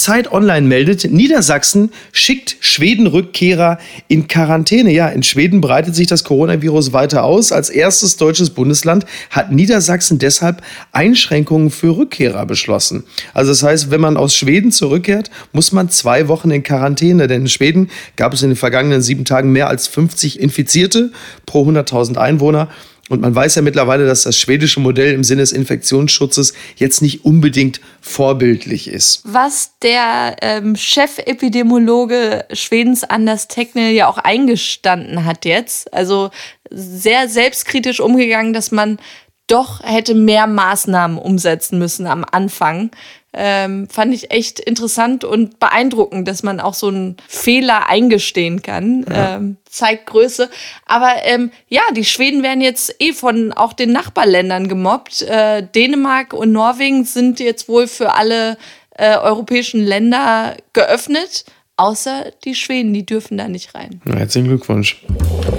Zeit 0.00 0.32
Online 0.32 0.66
meldet, 0.66 1.10
Niedersachsen 1.10 1.90
schickt 2.12 2.56
Schweden-Rückkehrer 2.60 3.78
in 4.08 4.28
Quarantäne. 4.28 4.90
Ja, 4.92 5.08
in 5.08 5.22
Schweden 5.22 5.60
breitet 5.60 5.94
sich 5.94 6.06
das 6.06 6.24
Coronavirus 6.24 6.92
weiter 6.92 7.24
aus. 7.24 7.52
Als 7.52 7.68
erstes 7.68 8.16
deutsches 8.16 8.50
Bundesland 8.50 9.04
hat 9.30 9.52
Niedersachsen 9.52 10.18
deshalb 10.18 10.62
Einschränkungen 10.92 11.70
für 11.70 11.96
Rückkehrer 11.96 12.46
beschlossen. 12.46 13.04
Also 13.34 13.52
das 13.52 13.62
heißt, 13.62 13.90
wenn 13.90 14.00
man 14.00 14.16
aus 14.16 14.34
Schweden 14.34 14.72
zurückkehrt, 14.72 15.30
muss 15.52 15.72
man 15.72 15.90
zwei 15.90 16.28
Wochen 16.28 16.50
in 16.50 16.62
Quarantäne. 16.62 17.26
Denn 17.26 17.42
in 17.42 17.48
Schweden 17.48 17.90
gab 18.16 18.32
es 18.32 18.42
in 18.42 18.50
den 18.50 18.56
vergangenen 18.56 19.02
sieben 19.02 19.24
Tagen 19.24 19.52
mehr 19.52 19.68
als 19.68 19.86
50 19.86 20.40
Infizierte 20.40 21.12
pro 21.44 21.68
100.000 21.68 22.16
Einwohner. 22.16 22.68
Und 23.10 23.20
man 23.20 23.34
weiß 23.34 23.56
ja 23.56 23.62
mittlerweile, 23.62 24.06
dass 24.06 24.22
das 24.22 24.38
schwedische 24.38 24.78
Modell 24.78 25.12
im 25.14 25.24
Sinne 25.24 25.42
des 25.42 25.50
Infektionsschutzes 25.50 26.54
jetzt 26.76 27.02
nicht 27.02 27.24
unbedingt 27.24 27.80
vorbildlich 28.00 28.86
ist. 28.86 29.22
Was 29.24 29.72
der 29.82 30.36
ähm, 30.42 30.76
Chefepidemiologe 30.76 32.44
Schwedens 32.52 33.02
Anders 33.02 33.48
Tegnell 33.48 33.92
ja 33.92 34.06
auch 34.06 34.18
eingestanden 34.18 35.24
hat 35.24 35.44
jetzt, 35.44 35.92
also 35.92 36.30
sehr 36.70 37.28
selbstkritisch 37.28 37.98
umgegangen, 37.98 38.52
dass 38.52 38.70
man 38.70 39.00
doch 39.48 39.82
hätte 39.82 40.14
mehr 40.14 40.46
Maßnahmen 40.46 41.18
umsetzen 41.18 41.80
müssen 41.80 42.06
am 42.06 42.24
Anfang 42.30 42.92
ähm, 43.32 43.88
fand 43.88 44.12
ich 44.14 44.30
echt 44.30 44.58
interessant 44.58 45.24
und 45.24 45.60
beeindruckend, 45.60 46.26
dass 46.26 46.42
man 46.42 46.60
auch 46.60 46.74
so 46.74 46.88
einen 46.88 47.16
Fehler 47.28 47.88
eingestehen 47.88 48.62
kann. 48.62 49.04
Ja. 49.08 49.36
Ähm, 49.36 49.56
zeigt 49.68 50.06
Größe. 50.06 50.50
Aber 50.86 51.12
ähm, 51.22 51.50
ja, 51.68 51.82
die 51.94 52.04
Schweden 52.04 52.42
werden 52.42 52.60
jetzt 52.60 52.94
eh 52.98 53.12
von 53.12 53.52
auch 53.52 53.72
den 53.72 53.92
Nachbarländern 53.92 54.68
gemobbt. 54.68 55.22
Äh, 55.22 55.62
Dänemark 55.62 56.32
und 56.32 56.52
Norwegen 56.52 57.04
sind 57.04 57.38
jetzt 57.40 57.68
wohl 57.68 57.86
für 57.86 58.14
alle 58.14 58.58
äh, 58.96 59.16
europäischen 59.16 59.80
Länder 59.80 60.56
geöffnet. 60.72 61.44
Außer 61.76 62.32
die 62.44 62.54
Schweden, 62.54 62.92
die 62.92 63.06
dürfen 63.06 63.38
da 63.38 63.48
nicht 63.48 63.74
rein. 63.74 64.02
Herzlichen 64.04 64.48
Glückwunsch. 64.48 65.02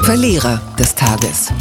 Verlierer 0.03 0.61
des 0.77 0.93
Tages. 0.93 1.51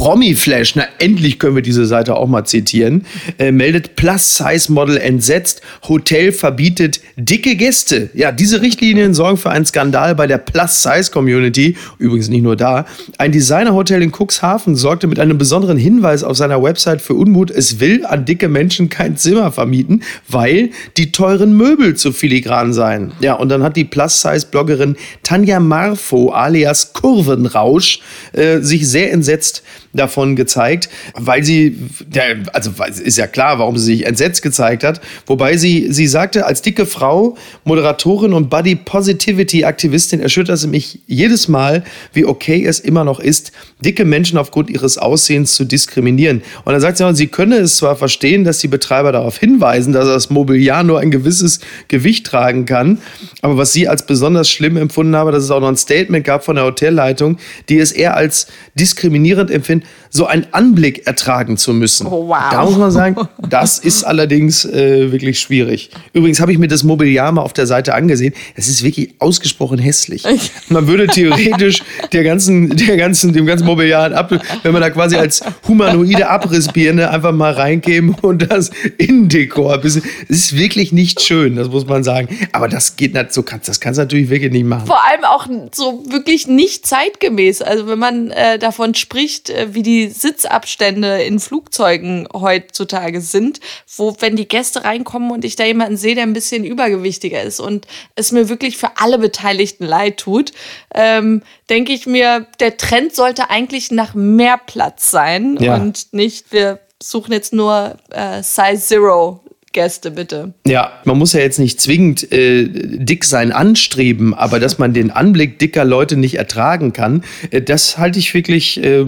Promi-Flash, 0.00 0.76
na 0.76 0.84
endlich 0.98 1.38
können 1.38 1.56
wir 1.56 1.62
diese 1.62 1.84
Seite 1.84 2.16
auch 2.16 2.26
mal 2.26 2.46
zitieren, 2.46 3.04
äh, 3.38 3.52
meldet 3.52 3.96
Plus-Size-Model 3.96 4.96
entsetzt, 4.96 5.60
Hotel 5.86 6.32
verbietet 6.32 7.02
dicke 7.16 7.54
Gäste. 7.54 8.08
Ja, 8.14 8.32
diese 8.32 8.62
Richtlinien 8.62 9.12
sorgen 9.12 9.36
für 9.36 9.50
einen 9.50 9.66
Skandal 9.66 10.14
bei 10.14 10.26
der 10.26 10.38
Plus-Size-Community. 10.38 11.76
Übrigens 11.98 12.30
nicht 12.30 12.40
nur 12.40 12.56
da. 12.56 12.86
Ein 13.18 13.30
Designer-Hotel 13.30 14.00
in 14.00 14.10
Cuxhaven 14.10 14.74
sorgte 14.74 15.06
mit 15.06 15.20
einem 15.20 15.36
besonderen 15.36 15.76
Hinweis 15.76 16.24
auf 16.24 16.34
seiner 16.34 16.62
Website 16.62 17.02
für 17.02 17.12
Unmut. 17.12 17.50
Es 17.50 17.78
will 17.78 18.06
an 18.06 18.24
dicke 18.24 18.48
Menschen 18.48 18.88
kein 18.88 19.18
Zimmer 19.18 19.52
vermieten, 19.52 20.02
weil 20.26 20.70
die 20.96 21.12
teuren 21.12 21.54
Möbel 21.54 21.94
zu 21.94 22.12
filigran 22.12 22.72
seien. 22.72 23.12
Ja, 23.20 23.34
und 23.34 23.50
dann 23.50 23.62
hat 23.62 23.76
die 23.76 23.84
Plus-Size-Bloggerin 23.84 24.96
Tanja 25.22 25.60
Marfo 25.60 26.30
alias 26.30 26.94
Kurvenrausch 26.94 28.00
äh, 28.32 28.60
sich 28.60 28.88
sehr 28.88 29.12
entsetzt 29.12 29.62
davon 29.92 30.36
gezeigt, 30.36 30.88
weil 31.14 31.42
sie, 31.42 31.76
ja, 32.12 32.22
also 32.52 32.70
ist 33.02 33.18
ja 33.18 33.26
klar, 33.26 33.58
warum 33.58 33.76
sie 33.76 33.96
sich 33.96 34.06
entsetzt 34.06 34.42
gezeigt 34.42 34.84
hat, 34.84 35.00
wobei 35.26 35.56
sie, 35.56 35.92
sie 35.92 36.06
sagte, 36.06 36.46
als 36.46 36.62
dicke 36.62 36.86
Frau, 36.86 37.36
Moderatorin 37.64 38.32
und 38.32 38.50
Body 38.50 38.76
Positivity 38.76 39.64
Aktivistin 39.64 40.20
erschüttert 40.20 40.58
sie 40.58 40.68
mich 40.68 41.00
jedes 41.06 41.48
Mal, 41.48 41.82
wie 42.12 42.24
okay 42.24 42.64
es 42.64 42.78
immer 42.80 43.04
noch 43.04 43.18
ist, 43.18 43.52
dicke 43.80 44.04
Menschen 44.04 44.38
aufgrund 44.38 44.70
ihres 44.70 44.96
Aussehens 44.98 45.54
zu 45.54 45.64
diskriminieren. 45.64 46.42
Und 46.64 46.72
dann 46.72 46.80
sagt 46.80 46.98
sie, 46.98 47.14
sie 47.14 47.26
könne 47.26 47.56
es 47.56 47.76
zwar 47.76 47.96
verstehen, 47.96 48.44
dass 48.44 48.58
die 48.58 48.68
Betreiber 48.68 49.12
darauf 49.12 49.38
hinweisen, 49.38 49.92
dass 49.92 50.06
das 50.06 50.30
Mobiliar 50.30 50.84
nur 50.84 51.00
ein 51.00 51.10
gewisses 51.10 51.60
Gewicht 51.88 52.26
tragen 52.26 52.64
kann, 52.64 52.98
aber 53.42 53.56
was 53.56 53.72
sie 53.72 53.88
als 53.88 54.06
besonders 54.06 54.48
schlimm 54.48 54.76
empfunden 54.76 55.16
habe, 55.16 55.32
dass 55.32 55.44
es 55.44 55.50
auch 55.50 55.60
noch 55.60 55.68
ein 55.68 55.76
Statement 55.76 56.24
gab 56.24 56.44
von 56.44 56.56
der 56.56 56.64
Hotelleitung, 56.64 57.38
die 57.68 57.78
es 57.78 57.90
eher 57.92 58.16
als 58.16 58.46
diskriminierend 58.74 59.50
empfindet, 59.50 59.79
so 60.10 60.26
einen 60.26 60.46
Anblick 60.52 61.06
ertragen 61.06 61.56
zu 61.56 61.72
müssen. 61.72 62.06
Oh, 62.06 62.28
wow. 62.28 62.50
Da 62.50 62.64
muss 62.64 62.76
man 62.76 62.90
sagen, 62.90 63.16
das 63.48 63.78
ist 63.90 64.04
allerdings 64.04 64.64
äh, 64.64 65.12
wirklich 65.12 65.38
schwierig. 65.38 65.90
Übrigens 66.12 66.40
habe 66.40 66.52
ich 66.52 66.58
mir 66.58 66.68
das 66.68 66.82
Mobiliar 66.82 67.32
mal 67.32 67.42
auf 67.42 67.52
der 67.52 67.66
Seite 67.66 67.94
angesehen. 67.94 68.34
Es 68.56 68.68
ist 68.68 68.82
wirklich 68.82 69.14
ausgesprochen 69.18 69.78
hässlich. 69.78 70.24
Man 70.68 70.86
würde 70.86 71.06
theoretisch 71.08 71.82
der 72.12 72.24
ganzen, 72.24 72.76
der 72.76 72.96
ganzen, 72.96 73.32
dem 73.32 73.46
ganzen 73.46 73.66
Mobiliar 73.66 74.12
ab, 74.12 74.32
wenn 74.62 74.72
man 74.72 74.82
da 74.82 74.90
quasi 74.90 75.16
als 75.16 75.42
humanoide 75.66 76.28
Abrissbirne 76.28 77.10
einfach 77.10 77.32
mal 77.32 77.52
reinkäme 77.52 78.16
und 78.22 78.50
das 78.50 78.70
Innendekor. 78.98 79.84
Es 79.84 80.00
ist 80.28 80.56
wirklich 80.56 80.92
nicht 80.92 81.20
schön, 81.20 81.56
das 81.56 81.68
muss 81.68 81.86
man 81.86 82.04
sagen. 82.04 82.28
Aber 82.52 82.68
das 82.68 82.96
geht 82.96 83.14
nicht 83.14 83.32
so, 83.32 83.42
das 83.42 83.80
kannst 83.80 83.98
du 83.98 84.02
natürlich 84.02 84.30
wirklich 84.30 84.52
nicht 84.52 84.66
machen. 84.66 84.86
Vor 84.86 85.04
allem 85.04 85.24
auch 85.24 85.46
so 85.72 86.04
wirklich 86.08 86.46
nicht 86.46 86.86
zeitgemäß. 86.86 87.62
Also 87.62 87.86
wenn 87.86 87.98
man 87.98 88.30
äh, 88.30 88.58
davon 88.58 88.94
spricht, 88.94 89.50
äh, 89.50 89.69
wie 89.74 89.82
die 89.82 90.08
Sitzabstände 90.08 91.22
in 91.22 91.40
Flugzeugen 91.40 92.28
heutzutage 92.32 93.20
sind, 93.20 93.60
wo, 93.96 94.16
wenn 94.20 94.36
die 94.36 94.48
Gäste 94.48 94.84
reinkommen 94.84 95.30
und 95.30 95.44
ich 95.44 95.56
da 95.56 95.64
jemanden 95.64 95.96
sehe, 95.96 96.14
der 96.14 96.24
ein 96.24 96.32
bisschen 96.32 96.64
übergewichtiger 96.64 97.42
ist 97.42 97.60
und 97.60 97.86
es 98.14 98.32
mir 98.32 98.48
wirklich 98.48 98.76
für 98.76 98.96
alle 98.96 99.18
Beteiligten 99.18 99.84
leid 99.84 100.18
tut, 100.18 100.52
ähm, 100.94 101.42
denke 101.68 101.92
ich 101.92 102.06
mir, 102.06 102.46
der 102.60 102.76
Trend 102.76 103.14
sollte 103.14 103.50
eigentlich 103.50 103.90
nach 103.90 104.14
mehr 104.14 104.58
Platz 104.58 105.10
sein 105.10 105.56
ja. 105.60 105.76
und 105.76 106.12
nicht, 106.12 106.52
wir 106.52 106.80
suchen 107.02 107.32
jetzt 107.32 107.52
nur 107.52 107.96
äh, 108.10 108.42
Size 108.42 108.80
Zero 108.80 109.40
Gäste, 109.72 110.10
bitte. 110.10 110.52
Ja, 110.66 110.90
man 111.04 111.16
muss 111.16 111.32
ja 111.32 111.38
jetzt 111.38 111.60
nicht 111.60 111.80
zwingend 111.80 112.32
äh, 112.32 112.66
dick 112.68 113.24
sein 113.24 113.52
anstreben, 113.52 114.34
aber 114.34 114.58
dass 114.58 114.78
man 114.78 114.92
den 114.92 115.12
Anblick 115.12 115.60
dicker 115.60 115.84
Leute 115.84 116.16
nicht 116.16 116.34
ertragen 116.34 116.92
kann, 116.92 117.22
äh, 117.52 117.62
das 117.62 117.96
halte 117.96 118.18
ich 118.18 118.34
wirklich 118.34 118.82
äh, 118.82 119.06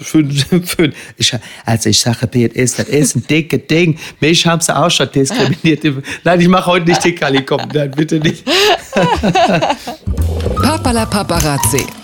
für, 0.00 0.24
für 0.64 0.90
ich, 1.16 1.32
Also 1.64 1.90
ich 1.90 2.00
sage, 2.00 2.26
PTS, 2.26 2.74
das 2.76 2.88
ist 2.88 3.14
ein 3.14 3.26
dicke 3.28 3.60
Ding. 3.60 3.98
Mich 4.20 4.44
haben 4.46 4.60
sie 4.60 4.76
auch 4.76 4.90
schon 4.90 5.12
diskriminiert. 5.12 5.84
Nein, 6.24 6.40
ich 6.40 6.48
mache 6.48 6.66
heute 6.66 6.86
nicht 6.86 7.04
dick, 7.04 7.22
Ali, 7.22 7.42
komm, 7.44 7.62
nein, 7.72 7.92
bitte 7.92 8.18
nicht. 8.18 8.44
Papala 10.60 11.06
Paparazzi. 11.06 11.99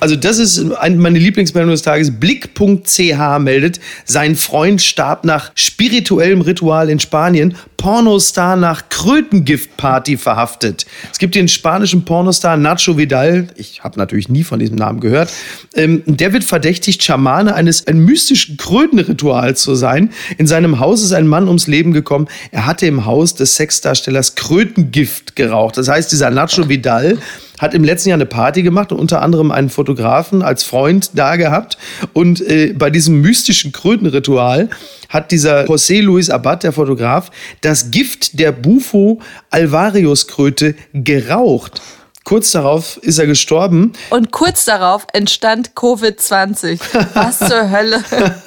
Also 0.00 0.16
das 0.16 0.38
ist 0.38 0.62
meine 0.78 1.18
Lieblingsmeldung 1.18 1.70
des 1.70 1.82
Tages. 1.82 2.10
Blick.ch 2.18 3.38
meldet, 3.38 3.80
sein 4.04 4.36
Freund 4.36 4.82
starb 4.82 5.24
nach 5.24 5.52
spirituellem 5.54 6.40
Ritual 6.42 6.90
in 6.90 7.00
Spanien. 7.00 7.56
Pornostar 7.76 8.56
nach 8.56 8.88
Krötengiftparty 8.88 10.16
verhaftet. 10.16 10.86
Es 11.12 11.18
gibt 11.18 11.34
den 11.34 11.46
spanischen 11.46 12.04
Pornostar 12.04 12.56
Nacho 12.56 12.96
Vidal. 12.96 13.48
Ich 13.56 13.84
habe 13.84 13.98
natürlich 13.98 14.28
nie 14.28 14.44
von 14.44 14.58
diesem 14.58 14.76
Namen 14.76 15.00
gehört. 15.00 15.30
Ähm, 15.74 16.02
der 16.06 16.32
wird 16.32 16.44
verdächtigt, 16.44 17.04
Schamane 17.04 17.54
eines 17.54 17.86
ein 17.86 17.98
mystischen 18.00 18.56
Krötenrituals 18.56 19.62
zu 19.62 19.74
sein. 19.74 20.10
In 20.38 20.46
seinem 20.46 20.80
Haus 20.80 21.02
ist 21.02 21.12
ein 21.12 21.28
Mann 21.28 21.46
ums 21.46 21.66
Leben 21.66 21.92
gekommen. 21.92 22.28
Er 22.50 22.66
hatte 22.66 22.86
im 22.86 23.04
Haus 23.04 23.34
des 23.34 23.56
Sexdarstellers 23.56 24.34
Krötengift 24.34 25.36
geraucht. 25.36 25.76
Das 25.76 25.88
heißt, 25.88 26.10
dieser 26.10 26.30
Nacho 26.30 26.68
Vidal 26.68 27.18
hat 27.58 27.74
im 27.74 27.84
letzten 27.84 28.10
Jahr 28.10 28.16
eine 28.16 28.26
Party 28.26 28.62
gemacht 28.62 28.92
und 28.92 28.98
unter 28.98 29.22
anderem 29.22 29.50
einen 29.50 29.70
Fotografen 29.70 30.42
als 30.42 30.64
Freund 30.64 31.10
da 31.14 31.36
gehabt. 31.36 31.78
Und 32.12 32.40
äh, 32.40 32.72
bei 32.72 32.90
diesem 32.90 33.20
mystischen 33.20 33.72
Krötenritual 33.72 34.68
hat 35.08 35.30
dieser 35.30 35.64
José 35.64 36.02
Luis 36.02 36.30
Abad, 36.30 36.62
der 36.62 36.72
Fotograf, 36.72 37.30
das 37.60 37.90
Gift 37.90 38.38
der 38.38 38.52
Bufo 38.52 39.20
alvarius 39.50 40.26
Kröte 40.26 40.74
geraucht. 40.92 41.80
Kurz 42.26 42.50
darauf 42.50 42.96
ist 43.02 43.18
er 43.18 43.26
gestorben. 43.28 43.92
Und 44.10 44.32
kurz 44.32 44.64
darauf 44.64 45.06
entstand 45.12 45.74
Covid-20. 45.76 46.80
Was 47.14 47.38
zur 47.38 47.70
Hölle? 47.70 48.02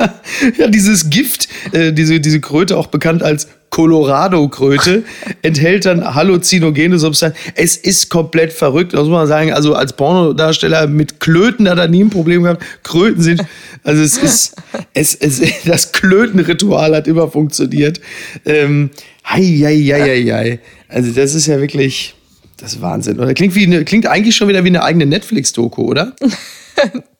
ja, 0.57 0.67
dieses 0.67 1.09
Gift, 1.09 1.47
äh, 1.71 1.93
diese, 1.93 2.19
diese 2.19 2.41
Kröte, 2.41 2.75
auch 2.75 2.87
bekannt 2.87 3.23
als 3.23 3.47
Colorado-Kröte, 3.69 5.03
enthält 5.41 5.85
dann 5.85 6.15
halluzinogene 6.15 6.99
Substanzen. 6.99 7.37
Es 7.55 7.77
ist 7.77 8.09
komplett 8.09 8.53
verrückt, 8.53 8.93
muss 8.93 9.07
man 9.07 9.27
sagen. 9.27 9.53
Also 9.53 9.75
als 9.75 9.93
Pornodarsteller 9.93 10.87
mit 10.87 11.19
Klöten 11.19 11.69
hat 11.69 11.77
er 11.77 11.87
nie 11.87 12.03
ein 12.03 12.09
Problem 12.09 12.43
gehabt. 12.43 12.63
Kröten 12.83 13.21
sind, 13.21 13.43
also 13.83 14.01
es 14.01 14.17
ist, 14.17 14.55
es, 14.93 15.15
es, 15.15 15.41
das 15.65 15.91
Klötenritual 15.91 16.95
hat 16.95 17.07
immer 17.07 17.29
funktioniert. 17.29 17.99
Ähm, 18.45 18.89
hei, 19.25 19.41
hei, 19.41 19.77
hei, 19.77 20.23
hei. 20.23 20.59
Also 20.87 21.11
das 21.11 21.35
ist 21.35 21.47
ja 21.47 21.59
wirklich, 21.59 22.15
das 22.57 22.73
ist 22.73 22.81
Wahnsinn. 22.81 23.19
Oder 23.19 23.33
klingt, 23.33 23.55
wie 23.55 23.65
eine, 23.65 23.85
klingt 23.85 24.07
eigentlich 24.07 24.35
schon 24.35 24.47
wieder 24.47 24.63
wie 24.63 24.69
eine 24.69 24.83
eigene 24.83 25.05
Netflix-Doku, 25.05 25.83
oder? 25.83 26.15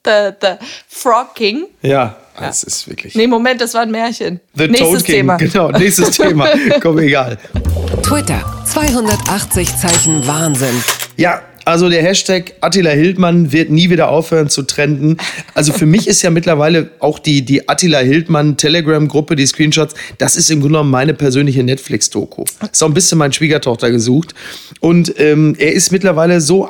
the, 0.04 0.30
the 0.40 0.54
Frog 0.88 1.34
King. 1.34 1.66
Ja, 1.82 2.16
das 2.40 2.62
ist 2.62 2.88
wirklich. 2.88 3.14
Nee, 3.14 3.26
Moment, 3.26 3.60
das 3.60 3.74
war 3.74 3.82
ein 3.82 3.90
Märchen. 3.90 4.40
The 4.54 4.66
Nächstes 4.68 4.88
Toad 4.88 5.04
King, 5.04 5.14
Thema. 5.14 5.36
genau, 5.36 5.70
nächstes 5.70 6.10
Thema. 6.16 6.48
Komm, 6.80 6.98
egal. 6.98 7.38
Twitter, 8.02 8.42
280 8.66 9.76
Zeichen 9.76 10.26
Wahnsinn. 10.26 10.82
Ja, 11.16 11.42
also 11.66 11.88
der 11.90 12.02
Hashtag 12.02 12.54
Attila 12.62 12.90
Hildmann 12.90 13.52
wird 13.52 13.70
nie 13.70 13.90
wieder 13.90 14.08
aufhören 14.08 14.48
zu 14.48 14.62
trenden. 14.62 15.18
Also 15.54 15.72
für 15.72 15.86
mich 15.86 16.08
ist 16.08 16.22
ja 16.22 16.30
mittlerweile 16.30 16.90
auch 17.00 17.18
die, 17.18 17.42
die 17.42 17.68
Attila 17.68 17.98
Hildmann 17.98 18.56
Telegram-Gruppe, 18.56 19.36
die 19.36 19.46
Screenshots, 19.46 19.94
das 20.18 20.36
ist 20.36 20.50
im 20.50 20.60
Grunde 20.60 20.74
genommen 20.74 20.90
meine 20.90 21.14
persönliche 21.14 21.62
Netflix-Doku. 21.62 22.44
Ist 22.72 22.82
auch 22.82 22.88
ein 22.88 22.94
bisschen 22.94 23.18
meine 23.18 23.32
Schwiegertochter 23.34 23.90
gesucht. 23.90 24.34
Und 24.80 25.14
ähm, 25.20 25.54
er 25.58 25.72
ist 25.72 25.92
mittlerweile 25.92 26.40
so 26.40 26.64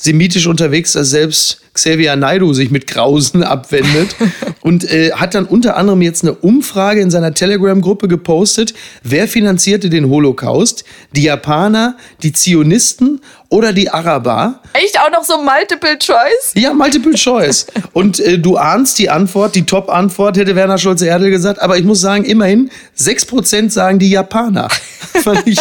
antisemitisch 0.00 0.46
unterwegs, 0.46 0.92
dass 0.92 1.10
selbst 1.10 1.60
Xavier 1.74 2.16
Naidu 2.16 2.54
sich 2.54 2.70
mit 2.70 2.86
Grausen 2.86 3.42
abwendet 3.44 4.16
und 4.62 4.90
äh, 4.90 5.12
hat 5.12 5.34
dann 5.34 5.44
unter 5.44 5.76
anderem 5.76 6.00
jetzt 6.00 6.22
eine 6.22 6.34
Umfrage 6.34 7.00
in 7.00 7.10
seiner 7.10 7.34
Telegram-Gruppe 7.34 8.08
gepostet. 8.08 8.72
Wer 9.02 9.28
finanzierte 9.28 9.90
den 9.90 10.08
Holocaust? 10.08 10.84
Die 11.14 11.24
Japaner, 11.24 11.96
die 12.22 12.32
Zionisten 12.32 13.20
oder 13.50 13.72
die 13.72 13.90
Araber? 13.90 14.60
Echt 14.72 14.98
auch 14.98 15.10
noch 15.10 15.24
so 15.24 15.42
Multiple 15.42 15.98
Choice? 15.98 16.54
Ja, 16.54 16.72
Multiple 16.72 17.14
Choice. 17.14 17.66
und 17.92 18.20
äh, 18.20 18.38
du 18.38 18.56
ahnst 18.56 18.98
die 18.98 19.10
Antwort, 19.10 19.54
die 19.54 19.66
Top-Antwort 19.66 20.38
hätte 20.38 20.56
Werner 20.56 20.78
Schulze-Erdel 20.78 21.30
gesagt, 21.30 21.60
aber 21.60 21.76
ich 21.76 21.84
muss 21.84 22.00
sagen, 22.00 22.24
immerhin 22.24 22.70
6% 23.00 23.70
sagen 23.70 23.98
die 23.98 24.10
Japaner. 24.10 24.68
fand 25.22 25.46
ich. 25.46 25.58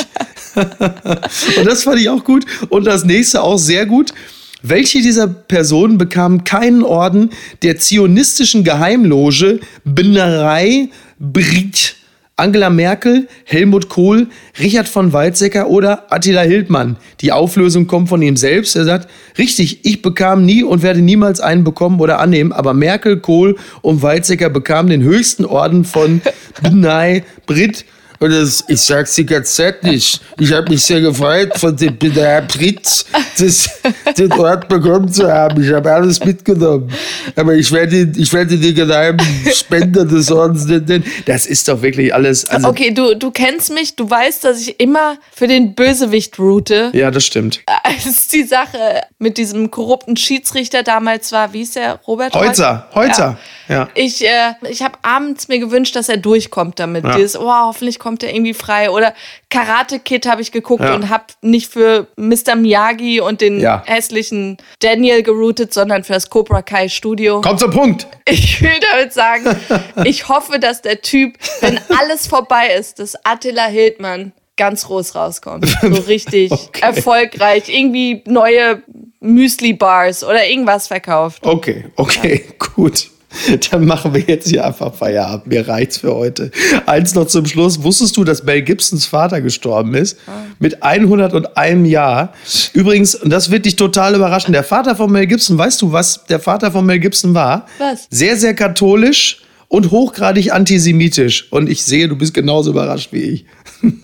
und 0.55 1.65
das 1.65 1.83
fand 1.83 1.99
ich 1.99 2.09
auch 2.09 2.23
gut. 2.23 2.45
Und 2.69 2.85
das 2.85 3.05
nächste 3.05 3.41
auch 3.41 3.57
sehr 3.57 3.85
gut. 3.85 4.13
Welche 4.61 5.01
dieser 5.01 5.27
Personen 5.27 5.97
bekamen 5.97 6.43
keinen 6.43 6.83
Orden 6.83 7.29
der 7.61 7.77
zionistischen 7.77 8.63
Geheimloge 8.63 9.61
Binnerei 9.85 10.89
Brit? 11.17 11.95
Angela 12.39 12.69
Merkel, 12.69 13.27
Helmut 13.43 13.89
Kohl, 13.89 14.27
Richard 14.59 14.87
von 14.87 15.13
Weizsäcker 15.13 15.69
oder 15.69 16.11
Attila 16.11 16.41
Hildmann. 16.41 16.97
Die 17.21 17.31
Auflösung 17.31 17.85
kommt 17.85 18.09
von 18.09 18.21
ihm 18.21 18.37
selbst. 18.37 18.75
Er 18.75 18.85
sagt, 18.85 19.09
richtig, 19.37 19.85
ich 19.85 20.01
bekam 20.01 20.45
nie 20.45 20.63
und 20.63 20.81
werde 20.81 21.01
niemals 21.01 21.41
einen 21.41 21.63
bekommen 21.63 21.99
oder 21.99 22.19
annehmen, 22.19 22.51
aber 22.51 22.73
Merkel, 22.73 23.19
Kohl 23.19 23.57
und 23.81 24.01
Weizsäcker 24.01 24.49
bekamen 24.49 24.89
den 24.89 25.03
höchsten 25.03 25.45
Orden 25.45 25.83
von 25.83 26.21
Benai 26.63 27.23
Brit 27.45 27.85
und 28.19 28.31
das, 28.31 28.63
ich 28.67 28.81
sag's 28.81 29.15
die 29.15 29.25
ganze 29.25 29.53
Zeit 29.53 29.83
nicht. 29.83 30.21
Ich 30.37 30.51
habe 30.51 30.69
mich 30.69 30.83
sehr 30.83 30.99
gefreut, 30.99 31.57
von 31.57 31.75
dem 31.75 31.97
Herr 32.13 32.41
Pritz 32.41 33.05
das, 33.37 33.69
den 34.17 34.31
Ort 34.33 34.67
bekommen 34.67 35.11
zu 35.11 35.31
haben. 35.31 35.63
Ich 35.63 35.71
habe 35.71 35.91
alles 35.91 36.23
mitgenommen. 36.23 36.91
Aber 37.35 37.53
ich 37.53 37.71
werde, 37.71 38.11
ich 38.15 38.31
werde 38.33 38.57
die 38.57 38.73
geheimen 38.73 39.19
Spender 39.53 40.03
des 40.03 40.29
Ordens 40.31 40.65
nennen. 40.65 41.03
Das 41.25 41.45
ist 41.45 41.67
doch 41.67 41.81
wirklich 41.81 42.13
alles. 42.13 42.45
Also 42.49 42.67
okay, 42.67 42.91
du, 42.91 43.15
du 43.15 43.31
kennst 43.31 43.73
mich, 43.73 43.95
du 43.95 44.09
weißt, 44.09 44.43
dass 44.43 44.61
ich 44.61 44.79
immer 44.79 45.17
für 45.31 45.47
den 45.47 45.73
Bösewicht 45.73 46.37
route. 46.39 46.91
Ja, 46.93 47.11
das 47.11 47.25
stimmt. 47.25 47.61
Als 47.83 48.27
die 48.27 48.43
Sache 48.43 49.01
mit 49.17 49.37
diesem 49.37 49.71
korrupten 49.71 50.17
Schiedsrichter 50.17 50.83
damals 50.83 51.31
war, 51.31 51.53
wie 51.53 51.61
ist 51.61 51.75
der 51.75 51.99
Robert? 52.07 52.35
Heutzer, 52.35 52.87
Heutzer. 52.93 53.37
Ja. 53.67 53.75
ja. 53.75 53.89
Ich, 53.95 54.25
äh, 54.25 54.53
ich 54.69 54.81
habe 54.81 54.97
abends 55.03 55.47
mir 55.47 55.59
gewünscht, 55.59 55.95
dass 55.95 56.09
er 56.09 56.17
durchkommt 56.17 56.79
damit. 56.79 57.05
Ja. 57.05 57.15
Dieses, 57.15 57.37
oh, 57.37 57.49
hoffentlich 57.49 57.99
kommt 57.99 58.08
kommt 58.09 58.23
er 58.23 58.33
irgendwie 58.33 58.55
frei. 58.55 58.89
Oder 58.89 59.13
Karate 59.51 59.99
Kid 59.99 60.25
habe 60.25 60.41
ich 60.41 60.51
geguckt 60.51 60.83
ja. 60.83 60.95
und 60.95 61.09
habe 61.09 61.25
nicht 61.41 61.71
für 61.71 62.07
Mr. 62.15 62.55
Miyagi 62.55 63.21
und 63.21 63.39
den 63.39 63.59
ja. 63.59 63.83
hässlichen 63.85 64.57
Daniel 64.79 65.21
geroutet, 65.21 65.75
sondern 65.75 66.03
für 66.03 66.13
das 66.13 66.31
Cobra 66.31 66.63
Kai 66.63 66.89
Studio. 66.89 67.41
Kommt 67.41 67.59
zum 67.59 67.69
Punkt. 67.69 68.07
Ich 68.27 68.59
will 68.63 68.79
damit 68.91 69.13
sagen, 69.13 69.55
ich 70.05 70.27
hoffe, 70.27 70.57
dass 70.57 70.81
der 70.81 71.01
Typ, 71.01 71.37
wenn 71.61 71.79
alles 71.99 72.25
vorbei 72.25 72.69
ist, 72.79 72.97
dass 72.97 73.13
Attila 73.23 73.67
Hildmann 73.67 74.31
ganz 74.57 74.85
groß 74.85 75.13
rauskommt. 75.13 75.69
So 75.83 75.87
richtig 76.07 76.51
okay. 76.51 76.81
erfolgreich. 76.81 77.69
Irgendwie 77.69 78.23
neue 78.25 78.81
Müsli-Bars 79.19 80.23
oder 80.23 80.47
irgendwas 80.47 80.87
verkauft. 80.87 81.45
Okay, 81.45 81.85
okay, 81.95 82.43
ja. 82.47 82.67
gut. 82.75 83.07
Dann 83.71 83.85
machen 83.85 84.13
wir 84.13 84.21
jetzt 84.21 84.49
hier 84.49 84.65
einfach 84.65 84.93
Feierabend. 84.93 85.47
Mir 85.47 85.67
reicht's 85.67 85.97
für 85.99 86.15
heute. 86.15 86.51
Eins 86.85 87.13
noch 87.15 87.27
zum 87.27 87.45
Schluss. 87.45 87.83
Wusstest 87.83 88.17
du, 88.17 88.23
dass 88.23 88.43
Mel 88.43 88.61
Gibsons 88.61 89.05
Vater 89.05 89.41
gestorben 89.41 89.93
ist? 89.93 90.17
Mit 90.59 90.81
101 90.83 91.87
Jahr. 91.87 92.33
Übrigens, 92.73 93.15
und 93.15 93.29
das 93.29 93.51
wird 93.51 93.65
dich 93.65 93.75
total 93.75 94.15
überraschen. 94.15 94.51
Der 94.51 94.63
Vater 94.63 94.95
von 94.95 95.11
Mel 95.11 95.27
Gibson, 95.27 95.57
weißt 95.57 95.81
du, 95.81 95.91
was 95.91 96.25
der 96.25 96.39
Vater 96.39 96.71
von 96.71 96.85
Mel 96.85 96.99
Gibson 96.99 97.33
war? 97.33 97.67
Was? 97.77 98.07
Sehr, 98.09 98.35
sehr 98.35 98.53
katholisch 98.53 99.41
und 99.67 99.91
hochgradig 99.91 100.51
antisemitisch. 100.51 101.51
Und 101.51 101.69
ich 101.69 101.83
sehe, 101.83 102.07
du 102.07 102.15
bist 102.15 102.33
genauso 102.33 102.71
überrascht 102.71 103.13
wie 103.13 103.21
ich. 103.21 103.45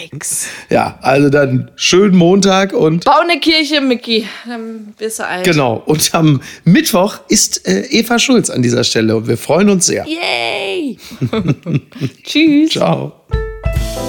Yikes. 0.00 0.46
Ja, 0.70 0.98
also 1.02 1.28
dann 1.30 1.70
schönen 1.76 2.16
Montag 2.16 2.72
und. 2.72 3.04
Bau 3.04 3.20
eine 3.20 3.40
Kirche, 3.40 3.80
Mickey. 3.80 4.26
Dann 4.46 4.94
bist 4.98 5.18
du 5.18 5.26
alt. 5.26 5.44
Genau. 5.44 5.82
Und 5.86 6.14
am 6.14 6.40
Mittwoch 6.64 7.18
ist 7.28 7.66
äh, 7.66 7.86
Eva 7.90 8.18
Schulz 8.18 8.50
an 8.50 8.62
dieser 8.62 8.84
Stelle 8.84 9.16
und 9.16 9.28
wir 9.28 9.36
freuen 9.36 9.68
uns 9.70 9.86
sehr. 9.86 10.06
Yay! 10.06 10.98
Tschüss. 12.22 12.70
Ciao. 12.70 13.12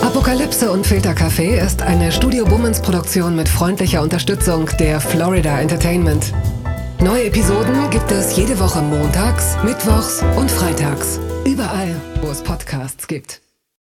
Apokalypse 0.02 0.72
und 0.72 0.86
Filtercafé 0.86 1.64
ist 1.66 1.82
eine 1.82 2.12
Studio 2.12 2.46
Bummens 2.46 2.82
Produktion 2.82 3.36
mit 3.36 3.50
freundlicher 3.50 4.02
Unterstützung 4.02 4.70
der 4.80 5.02
Florida 5.02 5.60
Entertainment. 5.60 6.34
Neue 7.00 7.26
Episoden 7.26 7.90
gibt 7.90 8.12
es 8.12 8.36
jede 8.38 8.60
Woche 8.60 8.82
montags, 8.82 9.58
mittwochs 9.64 10.24
und 10.38 10.50
freitags. 10.50 11.20
Überall, 11.46 11.96
wo 12.22 12.30
es 12.30 12.42
Podcasts 12.42 13.08
gibt. 13.08 13.45